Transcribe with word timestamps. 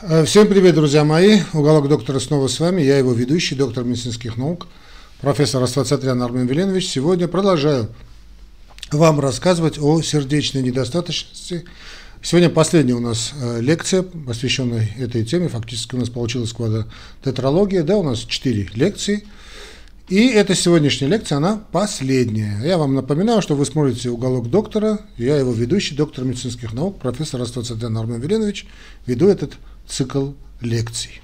Э, 0.00 0.24
всем 0.24 0.46
привет, 0.46 0.76
друзья 0.76 1.02
мои. 1.02 1.40
Уголок 1.52 1.88
доктора 1.88 2.20
снова 2.20 2.46
с 2.46 2.60
вами. 2.60 2.82
Я 2.82 2.98
его 2.98 3.12
ведущий, 3.12 3.56
доктор 3.56 3.82
медицинских 3.82 4.36
наук, 4.36 4.68
профессор 5.20 5.60
Аствацатрян 5.60 6.22
Армен 6.22 6.46
Веленович. 6.46 6.86
Сегодня 6.86 7.26
продолжаю 7.26 7.88
вам 8.92 9.18
рассказывать 9.18 9.76
о 9.80 10.00
сердечной 10.00 10.62
недостаточности. 10.62 11.64
Сегодня 12.22 12.48
последняя 12.48 12.94
у 12.94 13.00
нас 13.00 13.32
э, 13.42 13.60
лекция, 13.60 14.02
посвященная 14.02 14.88
этой 15.00 15.24
теме. 15.24 15.48
Фактически 15.48 15.96
у 15.96 15.98
нас 15.98 16.10
получилась 16.10 16.54
тетралогия. 17.24 17.82
Да, 17.82 17.96
у 17.96 18.04
нас 18.04 18.20
четыре 18.20 18.68
лекции. 18.74 19.26
И 20.08 20.28
эта 20.28 20.54
сегодняшняя 20.54 21.08
лекция, 21.08 21.38
она 21.38 21.60
последняя. 21.72 22.60
Я 22.64 22.78
вам 22.78 22.94
напоминаю, 22.94 23.42
что 23.42 23.56
вы 23.56 23.66
смотрите 23.66 24.10
«Уголок 24.10 24.48
доктора». 24.48 25.00
Я 25.16 25.36
его 25.36 25.52
ведущий, 25.52 25.96
доктор 25.96 26.24
медицинских 26.24 26.72
наук, 26.72 27.00
профессор 27.00 27.42
Аствацатрян 27.42 27.94
Армен 27.98 28.20
Веленович. 28.20 28.66
Веду 29.04 29.28
этот 29.28 29.54
цикл 29.88 30.30
лекций. 30.60 31.20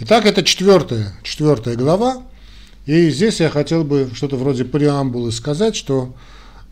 Итак, 0.00 0.26
это 0.26 0.44
четвертая, 0.44 1.14
четвертая 1.22 1.74
глава. 1.74 2.22
И 2.86 3.10
здесь 3.10 3.40
я 3.40 3.50
хотел 3.50 3.84
бы 3.84 4.10
что-то 4.14 4.36
вроде 4.36 4.64
преамбулы 4.64 5.32
сказать, 5.32 5.74
что 5.74 6.14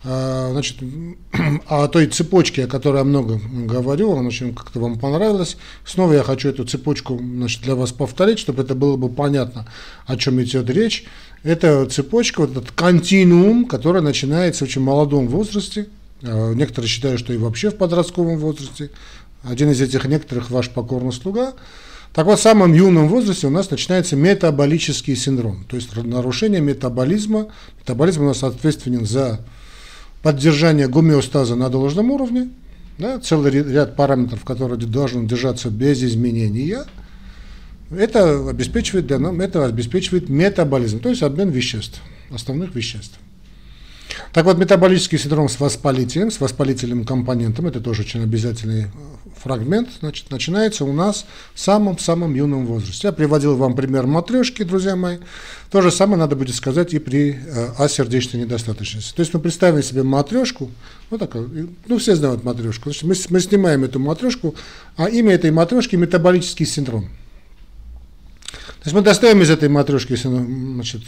э, 0.05 0.49
значит, 0.53 0.79
о 1.67 1.89
той 1.89 2.07
цепочке, 2.07 2.65
о 2.65 2.69
которой 2.69 2.99
я 2.99 3.05
много 3.05 3.41
говорю, 3.67 4.13
она 4.13 4.29
очень 4.29 4.55
как-то 4.55 4.81
вам 4.81 4.99
понравилась. 4.99 5.57
Снова 5.85 6.13
я 6.13 6.23
хочу 6.23 6.49
эту 6.49 6.65
цепочку 6.65 7.19
значит, 7.19 7.63
для 7.63 7.75
вас 7.75 7.93
повторить, 7.93 8.39
чтобы 8.39 8.63
это 8.63 8.75
было 8.75 8.97
бы 8.97 9.09
понятно, 9.09 9.67
о 10.07 10.17
чем 10.17 10.41
идет 10.43 10.71
речь. 10.71 11.05
Это 11.43 11.87
цепочка, 11.87 12.41
вот 12.43 12.53
этот 12.53 12.71
континуум, 12.71 13.67
который 13.67 14.03
начинается 14.03 14.65
в 14.65 14.69
очень 14.69 14.83
молодом 14.83 15.29
возрасте. 15.29 15.89
Э, 16.23 16.55
некоторые 16.55 16.89
считают, 16.89 17.21
что 17.21 17.33
и 17.33 17.39
вообще 17.39 17.71
в 17.71 17.77
подростковом 17.77 18.39
возрасте. 18.39 18.91
Один 19.49 19.71
из 19.71 19.81
этих 19.81 20.05
некоторых 20.07 20.51
ваш 20.51 20.71
покорный 20.71 21.13
слуга. 21.13 21.55
Так 22.13 22.27
вот, 22.27 22.39
в 22.39 22.43
самом 22.43 22.73
юном 22.73 23.09
возрасте 23.09 23.47
у 23.47 23.51
нас 23.51 23.71
начинается 23.71 24.17
метаболический 24.17 25.15
синдром, 25.15 25.65
то 25.69 25.77
есть 25.77 25.95
нарушение 25.95 26.61
метаболизма. 26.61 27.49
Метаболизм 27.81 28.23
у 28.23 28.27
нас 28.27 28.43
ответственен 28.43 29.05
за 29.05 29.41
поддержание 30.23 30.89
гомеостаза 30.89 31.57
на 31.57 31.69
должном 31.69 32.11
уровне, 32.11 32.49
да, 32.99 33.21
целый 33.21 33.51
ряд 33.51 33.97
параметров, 33.97 34.45
которые 34.45 34.79
должны 34.79 35.29
держаться 35.29 35.69
без 35.69 36.03
изменения. 36.03 36.85
Это 37.91 38.49
обеспечивает, 38.49 39.07
для 39.07 39.19
нас, 39.19 39.39
это 39.39 39.67
обеспечивает 39.67 40.29
метаболизм, 40.29 41.01
то 41.01 41.11
есть 41.11 41.23
обмен 41.23 41.51
веществ, 41.51 42.01
основных 42.31 42.75
веществ. 42.75 43.19
Так 44.33 44.45
вот, 44.45 44.59
метаболический 44.59 45.19
синдром 45.19 45.49
с 45.49 45.59
воспалителем, 45.59 46.31
с 46.31 46.41
воспалительным 46.41 47.05
компонентом, 47.05 47.67
это 47.67 47.81
тоже 47.81 48.03
очень 48.03 48.23
обязательный 48.23 48.85
э, 48.85 48.87
фрагмент, 49.43 49.89
значит, 50.01 50.31
начинается 50.31 50.85
у 50.85 50.93
нас 50.93 51.27
в 51.55 51.61
самом-самом 51.61 52.35
юном 52.35 52.67
возрасте. 52.67 53.09
Я 53.09 53.13
приводил 53.13 53.57
вам 53.57 53.75
пример 53.75 54.07
матрешки, 54.07 54.63
друзья 54.63 54.97
мои. 54.97 55.19
То 55.71 55.83
же 55.83 55.91
самое 55.91 56.19
надо 56.19 56.37
будет 56.37 56.55
сказать 56.55 56.95
и 56.95 56.99
при 56.99 57.33
э, 57.33 57.69
асердечной 57.79 58.43
недостаточности. 58.43 59.15
То 59.15 59.21
есть 59.21 59.35
мы 59.35 59.41
представим 59.41 59.83
себе 59.83 60.03
матрешку, 60.03 60.71
вот 61.11 61.21
такая, 61.21 61.47
ну 61.87 61.99
все 61.99 62.15
знают 62.15 62.45
матрешку, 62.45 62.91
значит, 62.91 63.03
мы, 63.05 63.15
мы 63.31 63.41
снимаем 63.41 63.85
эту 63.85 63.99
матрешку, 63.99 64.55
а 64.97 65.09
имя 65.09 65.35
этой 65.35 65.51
матрешки 65.51 65.97
метаболический 65.97 66.67
синдром. 66.67 67.09
То 68.87 68.89
есть 68.91 68.95
мы 68.95 69.03
достаем 69.03 69.43
из 69.43 69.51
этой 69.51 69.69
матрешки 69.69 70.15
значит, 70.15 71.03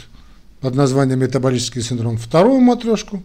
под 0.61 0.75
названием 0.75 1.19
метаболический 1.19 1.81
синдром 1.81 2.17
вторую 2.17 2.59
матрешку. 2.59 3.23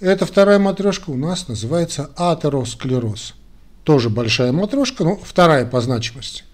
Эта 0.00 0.26
вторая 0.26 0.58
матрешка 0.58 1.10
у 1.10 1.16
нас 1.16 1.48
называется 1.48 2.10
атеросклероз. 2.16 3.34
Тоже 3.84 4.10
большая 4.10 4.52
матрешка, 4.52 5.04
но 5.04 5.16
вторая 5.16 5.66
по 5.66 5.80
значимости. 5.80 6.44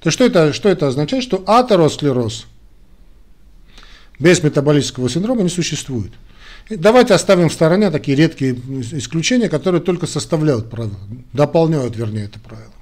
То 0.00 0.10
что 0.10 0.24
это, 0.24 0.52
что 0.52 0.68
это 0.68 0.88
означает? 0.88 1.22
Что 1.22 1.42
атеросклероз 1.46 2.46
без 4.18 4.42
метаболического 4.42 5.08
синдрома 5.08 5.42
не 5.42 5.48
существует. 5.48 6.12
Давайте 6.68 7.14
оставим 7.14 7.48
в 7.48 7.52
стороне 7.52 7.90
такие 7.90 8.16
редкие 8.16 8.54
исключения, 8.92 9.48
которые 9.48 9.80
только 9.80 10.06
составляют 10.06 10.68
правило, 10.68 10.98
дополняют, 11.32 11.96
вернее, 11.96 12.24
это 12.24 12.40
правило. 12.40 12.72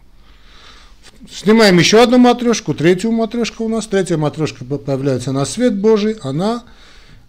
Снимаем 1.31 1.79
еще 1.79 2.03
одну 2.03 2.19
матрешку, 2.19 2.75
третью 2.75 3.13
матрешку 3.13 3.65
у 3.65 3.69
нас. 3.69 3.87
Третья 3.87 4.17
матрешка 4.17 4.65
появляется 4.65 5.33
на 5.33 5.45
свет 5.45 5.77
Божий, 5.77 6.17
она 6.23 6.65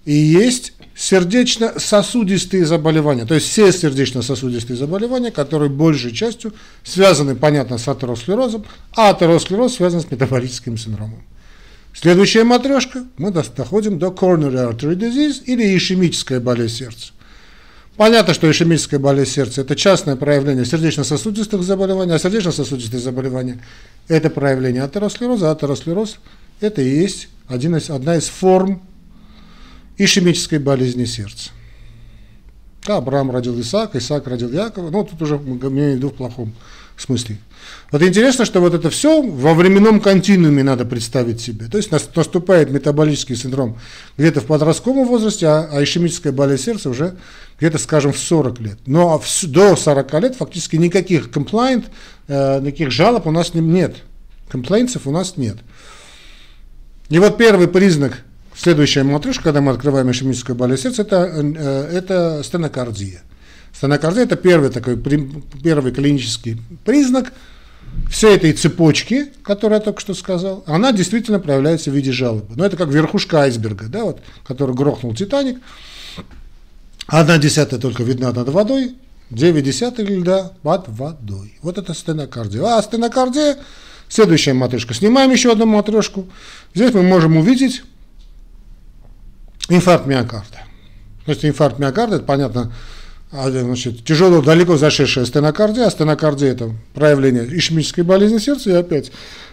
и 0.05 0.13
есть 0.13 0.73
сердечно-сосудистые 0.95 2.65
заболевания, 2.65 3.25
то 3.25 3.35
есть 3.35 3.47
все 3.47 3.71
сердечно-сосудистые 3.71 4.77
заболевания, 4.77 5.31
которые 5.31 5.69
большей 5.69 6.13
частью 6.13 6.53
связаны, 6.83 7.35
понятно, 7.35 7.77
с 7.77 7.87
атеросклерозом, 7.87 8.65
а 8.95 9.09
атеросклероз 9.09 9.75
связан 9.75 10.01
с 10.01 10.09
метаболическим 10.09 10.77
синдромом. 10.77 11.23
Следующая 11.93 12.43
матрешка, 12.43 13.05
мы 13.17 13.31
доходим 13.31 13.99
до 13.99 14.07
coronary 14.07 14.69
artery 14.69 14.95
disease 14.95 15.43
или 15.45 15.75
ишемическая 15.75 16.39
болезнь 16.39 16.77
сердца. 16.77 17.13
Понятно, 17.97 18.33
что 18.33 18.51
ишемическая 18.51 18.99
болезнь 18.99 19.31
сердца– 19.31 19.61
это 19.63 19.75
частное 19.75 20.17
проявление 20.17 20.65
сердечно-сосудистых 20.65 21.63
заболеваний, 21.63 22.11
а 22.11 22.19
сердечно-сосудистые 22.19 22.99
заболевания– 22.99 23.63
это 24.09 24.29
проявление 24.29 24.83
атеросклероза, 24.83 25.49
а 25.49 25.53
атеросклероз– 25.53 26.17
это 26.59 26.81
и 26.81 26.89
есть 26.89 27.29
один 27.47 27.75
из, 27.77 27.89
одна 27.89 28.17
из 28.17 28.27
форм 28.27 28.81
ишемической 29.97 30.59
болезни 30.59 31.05
сердца. 31.05 31.51
Да, 32.85 32.97
Авраам 32.97 33.31
родил 33.31 33.59
Исаака, 33.61 33.97
Исаак 33.97 34.27
родил 34.27 34.51
Якова, 34.51 34.89
ну 34.89 35.05
тут 35.05 35.21
уже 35.21 35.37
мы 35.37 35.57
имеем 35.69 35.99
в 35.99 36.09
в 36.09 36.13
плохом 36.15 36.53
смысле. 36.97 37.37
Вот 37.91 38.01
интересно, 38.01 38.45
что 38.45 38.59
вот 38.59 38.73
это 38.73 38.89
все 38.89 39.21
во 39.21 39.53
временном 39.53 39.99
континууме 39.99 40.63
надо 40.63 40.85
представить 40.85 41.41
себе. 41.41 41.67
То 41.67 41.77
есть 41.77 41.91
наступает 41.91 42.71
метаболический 42.71 43.35
синдром 43.35 43.77
где-то 44.17 44.41
в 44.41 44.45
подростковом 44.45 45.07
возрасте, 45.07 45.47
а, 45.47 45.69
а 45.71 45.83
ишемическая 45.83 46.33
болезнь 46.33 46.63
сердца 46.63 46.89
уже 46.89 47.15
где-то, 47.59 47.77
скажем, 47.77 48.11
в 48.13 48.17
40 48.17 48.59
лет. 48.59 48.79
Но 48.85 49.21
до 49.43 49.75
40 49.75 50.13
лет 50.21 50.35
фактически 50.35 50.75
никаких 50.75 51.31
комплайнт, 51.31 51.85
э, 52.27 52.59
никаких 52.59 52.91
жалоб 52.91 53.27
у 53.27 53.31
нас 53.31 53.53
нет. 53.53 53.95
Комплайнцев 54.49 55.07
у 55.07 55.11
нас 55.11 55.37
нет. 55.37 55.57
И 57.09 57.19
вот 57.19 57.37
первый 57.37 57.67
признак 57.67 58.23
Следующая 58.57 59.03
матрешка, 59.03 59.43
когда 59.43 59.59
мы 59.59 59.73
открываем 59.73 60.09
ишемическую 60.09 60.55
болезнь 60.55 60.83
сердца, 60.83 61.01
это, 61.01 61.29
э, 61.33 61.89
это 61.91 62.41
стенокардия. 62.43 63.21
Стенокардия– 63.73 64.23
это 64.23 64.37
первый 64.37 64.69
такой 64.69 64.97
первый 65.61 65.91
клинический 65.91 66.61
признак 66.85 67.33
всей 68.09 68.35
этой 68.35 68.53
цепочки, 68.53 69.27
которую 69.43 69.79
я 69.79 69.83
только 69.83 69.99
что 69.99 70.13
сказал, 70.13 70.63
она 70.67 70.91
действительно 70.91 71.39
проявляется 71.39 71.91
в 71.91 71.93
виде 71.93 72.11
жалобы. 72.11 72.55
Но 72.55 72.65
это 72.65 72.77
как 72.77 72.89
верхушка 72.89 73.41
айсберга, 73.41 73.85
да, 73.87 74.03
вот, 74.03 74.21
который 74.45 74.75
грохнул 74.75 75.13
Титаник. 75.13 75.59
Одна 77.07 77.37
десятая 77.37 77.79
только 77.79 78.03
видна 78.03 78.31
над 78.31 78.49
водой, 78.49 78.95
девять 79.29 79.65
десятых 79.65 80.09
льда 80.09 80.53
под 80.63 80.87
водой. 80.87 81.57
Вот 81.61 81.77
это 81.77 81.93
стенокардия. 81.93 82.63
А 82.63 82.81
стенокардия– 82.81 83.57
следующая 84.07 84.53
матрешка. 84.53 84.93
Снимаем 84.93 85.31
еще 85.31 85.51
одну 85.51 85.65
матрешку. 85.65 86.27
Здесь 86.73 86.93
мы 86.93 87.03
можем 87.03 87.37
увидеть 87.37 87.83
инфаркт 89.69 90.05
миокарда. 90.05 90.61
То 91.25 91.31
есть 91.31 91.43
инфаркт 91.43 91.79
миокарда, 91.79 92.17
это 92.17 92.25
понятно, 92.25 92.71
значит, 93.43 94.03
тяжело, 94.03 94.41
далеко 94.41 94.77
зашедшая 94.77 95.25
стенокардия, 95.25 95.85
а 95.85 95.91
стенокардия 95.91 96.51
это 96.51 96.71
проявление 96.93 97.45
ишемической 97.57 98.03
болезни 98.03 98.37
сердца, 98.37 98.69
и 98.69 98.73
опять 98.73 99.11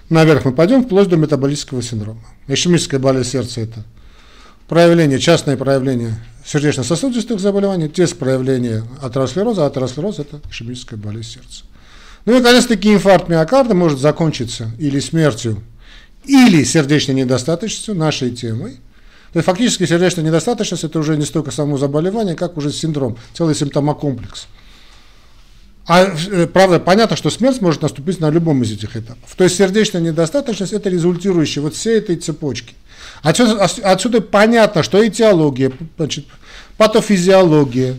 наверх 0.09 0.45
мы 0.45 0.53
пойдем 0.53 0.85
вплоть 0.85 1.09
до 1.09 1.17
метаболического 1.17 1.83
синдрома. 1.83 2.21
Ишемическая 2.49 3.01
болезнь 3.01 3.31
сердца 3.31 3.61
это 3.61 3.85
проявление, 4.69 5.19
частное 5.19 5.57
проявление 5.57 6.15
сердечно-сосудистых 6.45 7.41
заболеваний, 7.41 7.89
тест 7.89 8.17
проявления 8.19 8.85
атеросклероза, 9.01 9.65
а 9.65 9.67
атеросклероз 9.67 10.19
это 10.19 10.41
ишемическая 10.51 10.99
болезнь 10.99 11.35
сердца. 11.35 11.65
Ну 12.25 12.35
и, 12.35 12.39
наконец-таки, 12.39 12.95
инфаркт 12.95 13.29
миокарда 13.29 13.75
может 13.75 13.99
закончиться 13.99 14.71
или 14.79 15.01
смертью, 15.01 15.63
или 16.25 16.63
сердечной 16.63 17.17
недостаточностью 17.17 17.95
нашей 17.95 18.31
темой– 18.31 18.79
то 19.33 19.39
есть 19.39 19.47
фактически 19.47 19.87
сердечная 19.87 20.25
недостаточность 20.25 20.85
это 20.85 20.99
уже 20.99 21.17
не 21.17 21.25
столько 21.25 21.51
само 21.51 21.79
заболевание, 21.79 22.35
как 22.35 22.57
уже 22.59 22.71
синдром, 22.71 23.17
целый 23.33 23.55
симптомокомплекс. 23.55 24.47
А 25.87 26.05
э, 26.05 26.47
правда, 26.47 26.79
понятно, 26.79 27.17
что 27.17 27.31
смерть 27.31 27.61
может 27.61 27.83
наступить 27.83 28.21
на 28.21 28.29
любом 28.31 28.63
из 28.63 28.73
этих 28.73 28.97
этапов. 28.97 29.35
То 29.35 29.45
есть 29.45 29.57
сердечная 29.57 30.03
недостаточность 30.03 30.75
это 30.75 30.91
результирующая 30.91 31.63
вот 31.63 31.75
всей 31.75 31.99
этой 31.99 32.17
цепочки. 32.17 32.75
Отсюда, 33.23 33.65
отсюда 33.65 34.21
понятно, 34.21 34.83
что 34.83 35.05
этиология, 35.07 35.73
значит, 35.97 36.27
патофизиология, 36.77 37.97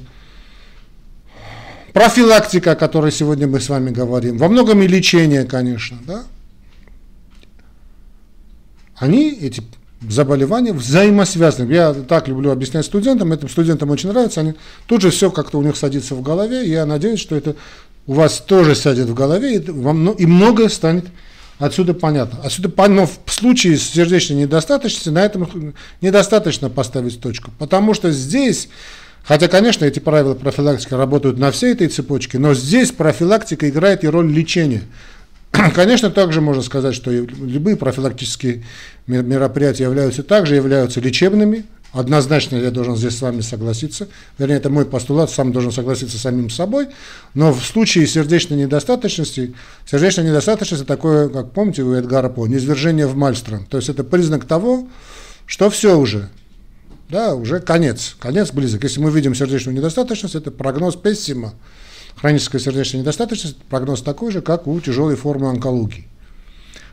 профилактика, 1.94 2.72
о 2.72 2.76
которой 2.76 3.12
сегодня 3.12 3.48
мы 3.48 3.60
с 3.60 3.70
вами 3.70 3.90
говорим, 3.90 4.38
во 4.38 4.50
многом 4.50 4.82
и 4.82 4.88
лечение, 4.88 5.46
конечно, 5.46 5.98
да, 6.06 6.24
они, 8.96 9.32
эти 9.32 9.64
заболевания 10.10 10.74
взаимосвязаны. 10.74 11.72
Я 11.72 11.94
так 11.94 12.28
люблю 12.28 12.52
объяснять 12.52 12.86
студентам, 12.86 13.32
этим 13.34 13.50
студентам 13.50 13.90
очень 13.90 14.10
нравится, 14.10 14.42
они 14.42 14.54
тут 14.88 15.02
же 15.02 15.10
все 15.10 15.32
как-то 15.32 15.58
у 15.58 15.62
них 15.62 15.76
садится 15.76 16.16
в 16.16 16.22
голове, 16.22 16.68
я 16.68 16.86
надеюсь, 16.86 17.20
что 17.20 17.36
это 17.36 17.56
у 18.06 18.14
вас 18.14 18.40
тоже 18.40 18.76
сядет 18.76 19.08
в 19.08 19.14
голове, 19.14 19.56
и, 19.56 19.72
вам, 19.72 20.12
и 20.12 20.26
многое 20.26 20.70
станет 20.70 21.06
отсюда 21.60 21.94
понятно. 21.94 22.40
Отсюда, 22.44 22.70
но 22.88 23.08
в 23.08 23.32
случае 23.32 23.78
с 23.78 23.84
сердечной 23.84 24.38
недостаточностью 24.42 25.14
на 25.14 25.24
этом 25.24 25.74
недостаточно 26.02 26.70
поставить 26.70 27.20
точку, 27.20 27.52
потому 27.58 27.94
что 27.94 28.12
здесь 28.12 28.70
Хотя, 29.26 29.48
конечно, 29.48 29.86
эти 29.86 30.00
правила 30.00 30.34
профилактики 30.34 30.94
работают 30.94 31.38
на 31.38 31.52
всей 31.52 31.72
этой 31.72 31.88
цепочке, 31.88 32.40
но 32.40 32.54
здесь 32.54 32.92
профилактика 32.92 33.70
играет 33.70 34.04
и 34.04 34.08
роль 34.08 34.30
лечения. 34.30 34.84
Конечно, 35.76 36.10
также 36.10 36.42
можно 36.42 36.64
сказать, 36.64 36.96
что 36.96 37.12
любые 37.12 37.78
профилактические 37.78 38.64
мероприятия 39.08 39.84
являются 39.84 40.24
также 40.24 40.56
являются 40.56 41.00
лечебными. 41.00 41.66
Однозначно 41.92 42.56
я 42.56 42.72
должен 42.72 42.98
здесь 42.98 43.16
с 43.16 43.22
вами 43.22 43.42
согласиться. 43.42 44.08
Вернее, 44.40 44.56
это 44.56 44.72
мой 44.72 44.84
постулат, 44.84 45.30
сам 45.30 45.52
должен 45.52 45.72
согласиться 45.72 46.18
с 46.18 46.22
самим 46.22 46.50
собой. 46.50 46.88
Но 47.36 47.54
в 47.54 47.64
случае 47.64 48.08
сердечной 48.08 48.58
недостаточности, 48.58 49.54
сердечная 49.86 50.26
недостаточность 50.26 50.84
это 50.84 50.88
такое, 50.88 51.30
как 51.30 51.52
помните 51.52 51.84
у 51.84 51.94
Эдгара 51.94 52.30
По, 52.30 52.48
низвержение 52.48 53.06
в 53.06 53.16
мальстром. 53.16 53.66
То 53.66 53.78
есть 53.78 53.90
это 53.90 54.04
признак 54.04 54.46
того, 54.46 54.88
что 55.46 55.70
все 55.70 55.96
уже, 55.96 56.30
да, 57.10 57.36
уже 57.36 57.60
конец, 57.60 58.16
конец 58.20 58.52
близок. 58.52 58.82
Если 58.82 59.00
мы 59.00 59.12
видим 59.12 59.36
сердечную 59.36 59.78
недостаточность, 59.78 60.34
это 60.34 60.50
прогноз 60.50 60.96
пессима. 60.96 61.54
Хроническая 62.24 62.62
сердечная 62.62 63.02
недостаточность, 63.02 63.58
прогноз 63.70 64.02
такой 64.02 64.32
же, 64.32 64.42
как 64.42 64.66
у 64.66 64.80
тяжелой 64.80 65.18
формы 65.18 65.50
онкологии. 65.50 66.08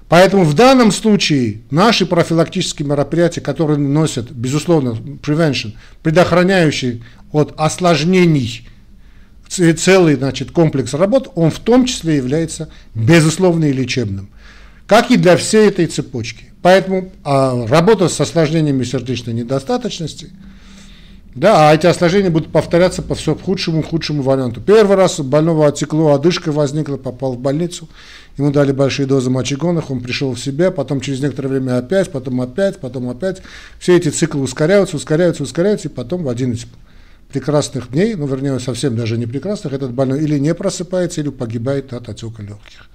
Поэтому 0.08 0.42
в 0.42 0.54
данном 0.54 0.90
случае 0.90 1.60
наши 1.70 2.04
профилактические 2.04 2.88
мероприятия, 2.88 3.40
которые 3.40 3.78
носят, 3.78 4.32
безусловно, 4.32 4.88
prevention, 5.22 5.74
предохраняющий 6.02 7.04
от 7.30 7.54
осложнений 7.56 8.68
целый 9.46 10.16
значит, 10.16 10.50
комплекс 10.50 10.94
работ, 10.94 11.30
он 11.36 11.52
в 11.52 11.60
том 11.60 11.84
числе 11.84 12.16
является 12.16 12.68
безусловно 12.96 13.66
и 13.66 13.72
лечебным. 13.72 14.30
Как 14.88 15.12
и 15.12 15.16
для 15.16 15.36
всей 15.36 15.68
этой 15.68 15.86
цепочки. 15.86 16.46
Поэтому 16.60 17.12
а, 17.22 17.68
работа 17.68 18.08
с 18.08 18.20
осложнениями 18.20 18.82
сердечной 18.82 19.34
недостаточности, 19.34 20.30
да, 21.34 21.70
а 21.70 21.74
эти 21.74 21.86
осложнения 21.86 22.30
будут 22.30 22.50
повторяться 22.50 23.02
по 23.02 23.14
все 23.14 23.36
худшему 23.36 23.82
худшему 23.82 24.22
варианту. 24.22 24.60
Первый 24.60 24.96
раз 24.96 25.20
больного 25.20 25.68
отекло, 25.68 26.12
одышка 26.12 26.50
возникла, 26.50 26.96
попал 26.96 27.34
в 27.34 27.38
больницу, 27.38 27.88
ему 28.36 28.50
дали 28.50 28.72
большие 28.72 29.06
дозы 29.06 29.30
мочегонных, 29.30 29.90
он 29.90 30.00
пришел 30.00 30.34
в 30.34 30.40
себя, 30.40 30.72
потом 30.72 31.00
через 31.00 31.20
некоторое 31.20 31.48
время 31.48 31.78
опять, 31.78 32.10
потом 32.10 32.40
опять, 32.40 32.80
потом 32.80 33.08
опять. 33.08 33.42
Все 33.78 33.96
эти 33.96 34.08
циклы 34.08 34.40
ускоряются, 34.40 34.96
ускоряются, 34.96 35.44
ускоряются, 35.44 35.88
и 35.88 35.90
потом 35.92 36.24
в 36.24 36.28
один 36.28 36.52
из 36.52 36.66
прекрасных 37.32 37.92
дней, 37.92 38.16
ну, 38.16 38.26
вернее, 38.26 38.58
совсем 38.58 38.96
даже 38.96 39.16
не 39.16 39.26
прекрасных, 39.26 39.72
этот 39.72 39.92
больной 39.92 40.24
или 40.24 40.36
не 40.36 40.52
просыпается, 40.52 41.20
или 41.20 41.28
погибает 41.28 41.92
от 41.92 42.08
отека 42.08 42.42
легких. 42.42 42.88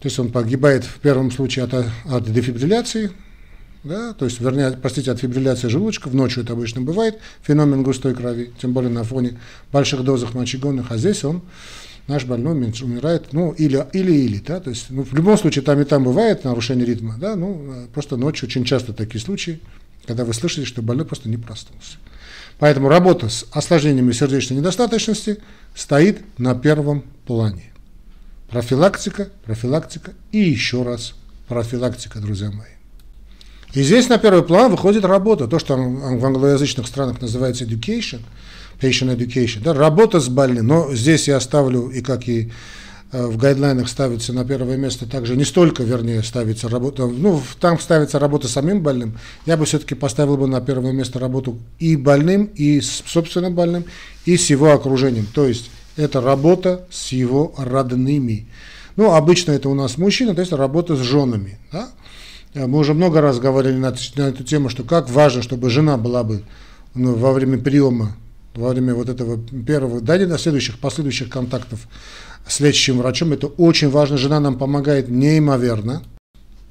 То 0.00 0.08
есть 0.08 0.18
он 0.18 0.30
погибает 0.30 0.84
в 0.84 1.00
первом 1.00 1.30
случае 1.30 1.66
от, 1.66 1.74
от 2.06 2.32
дефибрилляции, 2.32 3.10
да, 3.84 4.14
то 4.14 4.24
есть, 4.24 4.40
вернее, 4.40 4.70
простите, 4.72 5.12
от 5.12 5.20
фибрилляции 5.20 5.68
желудочка, 5.68 6.08
в 6.08 6.14
ночью 6.14 6.42
это 6.42 6.54
обычно 6.54 6.80
бывает, 6.80 7.18
феномен 7.42 7.82
густой 7.82 8.14
крови, 8.14 8.52
тем 8.60 8.72
более 8.72 8.90
на 8.90 9.04
фоне 9.04 9.38
больших 9.70 10.02
дозах 10.02 10.34
мочегонных, 10.34 10.90
а 10.90 10.96
здесь 10.96 11.22
он, 11.24 11.42
наш 12.06 12.24
больной 12.24 12.54
умирает, 12.54 13.32
ну, 13.32 13.52
или, 13.52 13.86
или, 13.92 14.12
или, 14.12 14.38
да, 14.38 14.60
то 14.60 14.70
есть, 14.70 14.86
ну, 14.90 15.04
в 15.04 15.12
любом 15.12 15.38
случае, 15.38 15.62
там 15.62 15.80
и 15.80 15.84
там 15.84 16.04
бывает 16.04 16.44
нарушение 16.44 16.86
ритма, 16.86 17.16
да, 17.18 17.36
ну, 17.36 17.86
просто 17.92 18.16
ночью 18.16 18.48
очень 18.48 18.64
часто 18.64 18.92
такие 18.92 19.20
случаи, 19.20 19.60
когда 20.06 20.24
вы 20.24 20.34
слышите, 20.34 20.66
что 20.66 20.82
больной 20.82 21.06
просто 21.06 21.28
не 21.28 21.36
проснулся. 21.36 21.98
Поэтому 22.58 22.88
работа 22.88 23.28
с 23.28 23.46
осложнениями 23.52 24.12
сердечной 24.12 24.58
недостаточности 24.58 25.38
стоит 25.74 26.22
на 26.38 26.54
первом 26.54 27.04
плане. 27.26 27.72
Профилактика, 28.48 29.28
профилактика 29.44 30.12
и 30.30 30.38
еще 30.38 30.82
раз 30.84 31.14
профилактика, 31.48 32.20
друзья 32.20 32.50
мои. 32.50 32.74
И 33.74 33.82
здесь 33.82 34.08
на 34.08 34.18
первый 34.18 34.44
план 34.44 34.70
выходит 34.70 35.04
работа, 35.04 35.48
то, 35.48 35.58
что 35.58 35.74
в 35.74 36.24
англоязычных 36.24 36.86
странах 36.86 37.20
называется 37.20 37.64
education, 37.64 38.20
patient 38.80 39.16
education, 39.16 39.62
да, 39.62 39.74
работа 39.74 40.20
с 40.20 40.28
больным. 40.28 40.68
Но 40.68 40.94
здесь 40.94 41.26
я 41.26 41.40
ставлю, 41.40 41.88
и 41.88 42.00
как 42.00 42.28
и 42.28 42.52
э, 43.10 43.26
в 43.26 43.36
гайдлайнах 43.36 43.88
ставится 43.88 44.32
на 44.32 44.44
первое 44.44 44.76
место 44.76 45.06
также 45.06 45.36
не 45.36 45.44
столько, 45.44 45.82
вернее, 45.82 46.22
ставится 46.22 46.68
работа, 46.68 47.06
ну, 47.06 47.42
там 47.58 47.80
ставится 47.80 48.20
работа 48.20 48.46
самим 48.46 48.80
больным, 48.80 49.18
я 49.44 49.56
бы 49.56 49.64
все-таки 49.64 49.96
поставил 49.96 50.36
бы 50.36 50.46
на 50.46 50.60
первое 50.60 50.92
место 50.92 51.18
работу 51.18 51.58
и 51.80 51.96
больным, 51.96 52.44
и 52.54 52.80
с 52.80 53.02
собственным 53.04 53.56
больным, 53.56 53.86
и 54.24 54.36
с 54.36 54.50
его 54.50 54.70
окружением. 54.70 55.26
То 55.34 55.48
есть 55.48 55.68
это 55.96 56.20
работа 56.20 56.86
с 56.90 57.10
его 57.10 57.52
родными. 57.58 58.46
Ну, 58.94 59.12
обычно 59.12 59.50
это 59.50 59.68
у 59.68 59.74
нас 59.74 59.98
мужчина, 59.98 60.32
то 60.36 60.42
есть 60.42 60.52
работа 60.52 60.94
с 60.94 61.00
женами. 61.00 61.58
Да? 61.72 61.88
Мы 62.54 62.78
уже 62.78 62.94
много 62.94 63.20
раз 63.20 63.38
говорили 63.40 63.76
на, 63.76 63.94
на 64.16 64.22
эту 64.22 64.44
тему, 64.44 64.68
что 64.68 64.84
как 64.84 65.10
важно, 65.10 65.42
чтобы 65.42 65.70
жена 65.70 65.96
была 65.96 66.22
бы 66.22 66.42
ну, 66.94 67.14
во 67.14 67.32
время 67.32 67.58
приема, 67.58 68.16
во 68.54 68.70
время 68.70 68.94
вот 68.94 69.08
этого 69.08 69.38
первого, 69.38 70.00
да, 70.00 70.16
не 70.16 70.26
до 70.26 70.38
следующих, 70.38 70.78
последующих 70.78 71.28
контактов 71.28 71.80
с 72.46 72.60
лечащим 72.60 72.98
врачом, 72.98 73.32
это 73.32 73.48
очень 73.48 73.90
важно. 73.90 74.16
Жена 74.16 74.38
нам 74.38 74.56
помогает 74.56 75.08
неимоверно. 75.08 76.02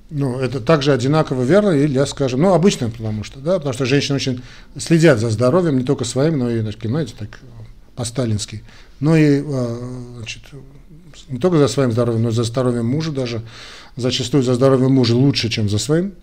Ну, 0.09 0.39
это 0.39 0.61
также 0.61 0.93
одинаково 0.93 1.43
верно 1.43 1.71
и 1.71 1.87
для, 1.87 2.05
скажем, 2.05 2.41
ну, 2.41 2.53
обычно, 2.53 2.89
потому 2.89 3.23
что, 3.23 3.39
да, 3.39 3.55
потому 3.55 3.73
что 3.73 3.85
женщины 3.85 4.17
очень 4.17 4.41
следят 4.77 5.19
за 5.19 5.29
здоровьем, 5.29 5.77
не 5.77 5.83
только 5.83 6.05
своим, 6.05 6.37
но 6.37 6.49
и, 6.51 6.59
знаете, 6.61 7.13
так 7.17 7.39
по-сталински 7.95 8.63
но 9.03 9.17
и 9.17 9.43
а, 9.45 10.15
значит, 10.17 10.43
не 11.29 11.39
только 11.39 11.57
за 11.57 11.67
своим 11.67 11.91
здоровьем, 11.91 12.23
но 12.23 12.29
и 12.29 12.31
за 12.31 12.43
здоровьем 12.43 12.85
мужа 12.85 13.11
даже, 13.11 13.41
зачастую 13.95 14.43
за 14.43 14.53
здоровьем 14.53 14.91
мужа 14.91 15.15
лучше, 15.15 15.49
чем 15.49 15.69
за 15.69 15.77
своим. 15.77 16.13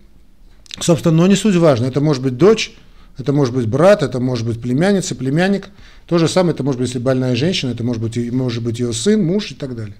Собственно, 0.79 1.15
но 1.15 1.27
не 1.27 1.35
суть 1.35 1.55
важно, 1.55 1.85
это 1.85 2.01
может 2.01 2.23
быть 2.23 2.37
дочь, 2.37 2.73
это 3.17 3.33
может 3.33 3.53
быть 3.53 3.67
брат, 3.67 4.03
это 4.03 4.19
может 4.19 4.47
быть 4.47 4.61
племянница, 4.61 5.15
племянник. 5.15 5.69
То 6.07 6.17
же 6.17 6.27
самое, 6.27 6.53
это 6.53 6.63
может 6.63 6.79
быть, 6.79 6.89
если 6.89 6.99
больная 6.99 7.35
женщина, 7.35 7.71
это 7.71 7.83
может 7.83 8.01
быть, 8.01 8.31
может 8.31 8.63
быть 8.63 8.79
ее 8.79 8.93
сын, 8.93 9.23
муж 9.23 9.51
и 9.51 9.55
так 9.55 9.75
далее. 9.75 9.95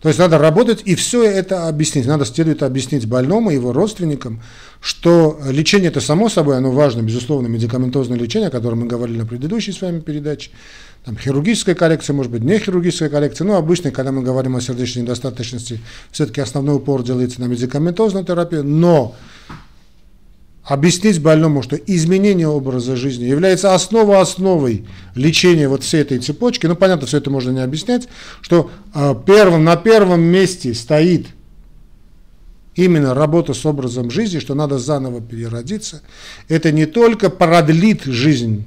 То 0.00 0.08
есть 0.08 0.18
надо 0.18 0.38
работать 0.38 0.82
и 0.84 0.94
все 0.94 1.24
это 1.24 1.68
объяснить. 1.68 2.06
Надо 2.06 2.24
следует 2.24 2.62
объяснить 2.62 3.06
больному, 3.06 3.50
его 3.50 3.72
родственникам, 3.72 4.42
что 4.80 5.40
лечение 5.48 5.88
это 5.88 6.00
само 6.00 6.28
собой, 6.28 6.56
оно 6.58 6.70
важно, 6.70 7.02
безусловно, 7.02 7.46
медикаментозное 7.48 8.18
лечение, 8.18 8.48
о 8.48 8.52
котором 8.52 8.80
мы 8.80 8.86
говорили 8.86 9.18
на 9.18 9.26
предыдущей 9.26 9.72
с 9.72 9.80
вами 9.80 10.00
передаче. 10.00 10.50
Там 11.06 11.16
хирургическая 11.16 11.76
коррекция, 11.76 12.14
может 12.14 12.32
быть, 12.32 12.42
не 12.42 12.58
хирургическая 12.58 13.08
коррекция. 13.08 13.46
Но 13.46 13.54
обычно, 13.54 13.92
когда 13.92 14.10
мы 14.10 14.22
говорим 14.22 14.56
о 14.56 14.60
сердечной 14.60 15.04
недостаточности, 15.04 15.80
все-таки 16.10 16.40
основной 16.40 16.76
упор 16.76 17.04
делается 17.04 17.40
на 17.40 17.44
медикаментозную 17.44 18.24
терапию. 18.24 18.64
Но 18.64 19.14
объяснить 20.64 21.22
больному, 21.22 21.62
что 21.62 21.76
изменение 21.76 22.48
образа 22.48 22.96
жизни 22.96 23.24
является 23.24 23.72
основой 23.72 24.20
основой 24.20 24.84
лечения 25.14 25.68
вот 25.68 25.84
всей 25.84 26.00
этой 26.00 26.18
цепочки, 26.18 26.66
ну 26.66 26.74
понятно, 26.74 27.06
все 27.06 27.18
это 27.18 27.30
можно 27.30 27.52
не 27.52 27.62
объяснять, 27.62 28.08
что 28.40 28.72
э, 28.92 29.14
первым, 29.24 29.62
на 29.62 29.76
первом 29.76 30.22
месте 30.22 30.74
стоит 30.74 31.28
именно 32.74 33.14
работа 33.14 33.54
с 33.54 33.64
образом 33.64 34.10
жизни, 34.10 34.40
что 34.40 34.54
надо 34.56 34.80
заново 34.80 35.20
переродиться, 35.20 36.02
это 36.48 36.72
не 36.72 36.86
только 36.86 37.30
продлит 37.30 38.02
жизнь 38.06 38.66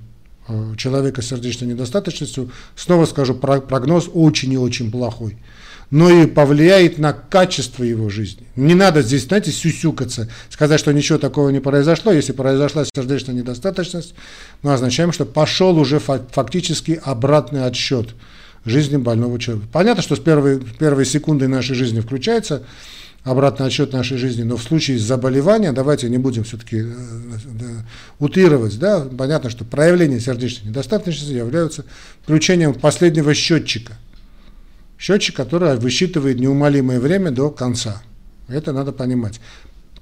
человека 0.77 1.21
с 1.21 1.27
сердечной 1.27 1.69
недостаточностью, 1.69 2.51
снова 2.75 3.05
скажу, 3.05 3.35
прогноз 3.35 4.09
очень 4.13 4.53
и 4.53 4.57
очень 4.57 4.91
плохой– 4.91 5.37
но 5.91 6.09
и 6.09 6.27
повлияет 6.27 6.99
на 6.99 7.13
качество 7.13 7.83
его 7.83 8.09
жизни. 8.09 8.43
Не 8.55 8.75
надо 8.75 9.01
здесь, 9.01 9.25
знаете, 9.25 9.51
сюсюкаться, 9.51 10.29
сказать, 10.49 10.79
что 10.79 10.91
ничего 10.93 11.17
такого 11.17 11.49
не 11.49 11.59
произошло. 11.59 12.11
Если 12.11 12.31
произошла 12.31 12.85
сердечная 12.85 13.35
недостаточность, 13.35 14.13
мы 14.61 14.73
означаем, 14.73 15.11
что 15.11 15.25
пошел 15.25 15.77
уже 15.77 15.99
фактически 15.99 17.01
обратный 17.03 17.65
отсчет 17.65 18.09
жизни 18.65 18.97
больного 18.97 19.39
человека. 19.39 19.67
Понятно, 19.71 20.03
что 20.03 20.15
с 20.15 20.19
первой, 20.19 20.59
первой 20.59 21.05
секунды 21.05 21.47
нашей 21.47 21.75
жизни 21.75 22.01
включается 22.01 22.63
обратный 23.29 23.67
отсчет 23.67 23.93
нашей 23.93 24.17
жизни, 24.17 24.43
но 24.43 24.57
в 24.57 24.63
случае 24.63 24.99
заболевания, 24.99 25.71
давайте 25.71 26.09
не 26.09 26.17
будем 26.17 26.43
все-таки 26.43 26.81
э, 26.81 26.85
утрировать, 28.19 28.77
да, 28.79 29.01
понятно, 29.01 29.49
что 29.49 29.65
проявления 29.65 30.19
сердечной 30.19 30.69
недостаточности 30.69 31.33
являются 31.33 31.85
включением 32.23 32.73
последнего 32.73 33.33
счетчика– 33.33 33.93
Счетчик, 34.99 35.33
который 35.33 35.77
высчитывает 35.77 36.39
неумолимое 36.39 36.99
время 36.99 37.31
до 37.31 37.49
конца. 37.49 38.01
Это 38.49 38.73
надо 38.73 38.91
понимать. 38.91 39.39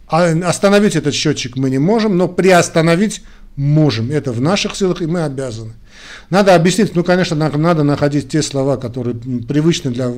А 0.07 0.25
остановить 0.48 0.96
этот 0.96 1.13
счетчик 1.13 1.55
мы 1.55 1.69
не 1.69 1.77
можем, 1.77 2.17
но 2.17 2.27
приостановить 2.27 3.22
можем. 3.55 4.10
Это 4.10 4.31
в 4.31 4.41
наших 4.41 4.75
силах, 4.75 5.03
и 5.03 5.05
мы 5.05 5.24
обязаны. 5.24 5.74
Надо 6.31 6.55
объяснить, 6.55 6.96
ну, 6.96 7.03
конечно, 7.03 7.36
надо 7.36 7.84
находить 7.84 8.29
те 8.29 8.41
слова, 8.41 8.77
которые 8.77 9.15
привычны 9.15 9.91
для 9.91 10.12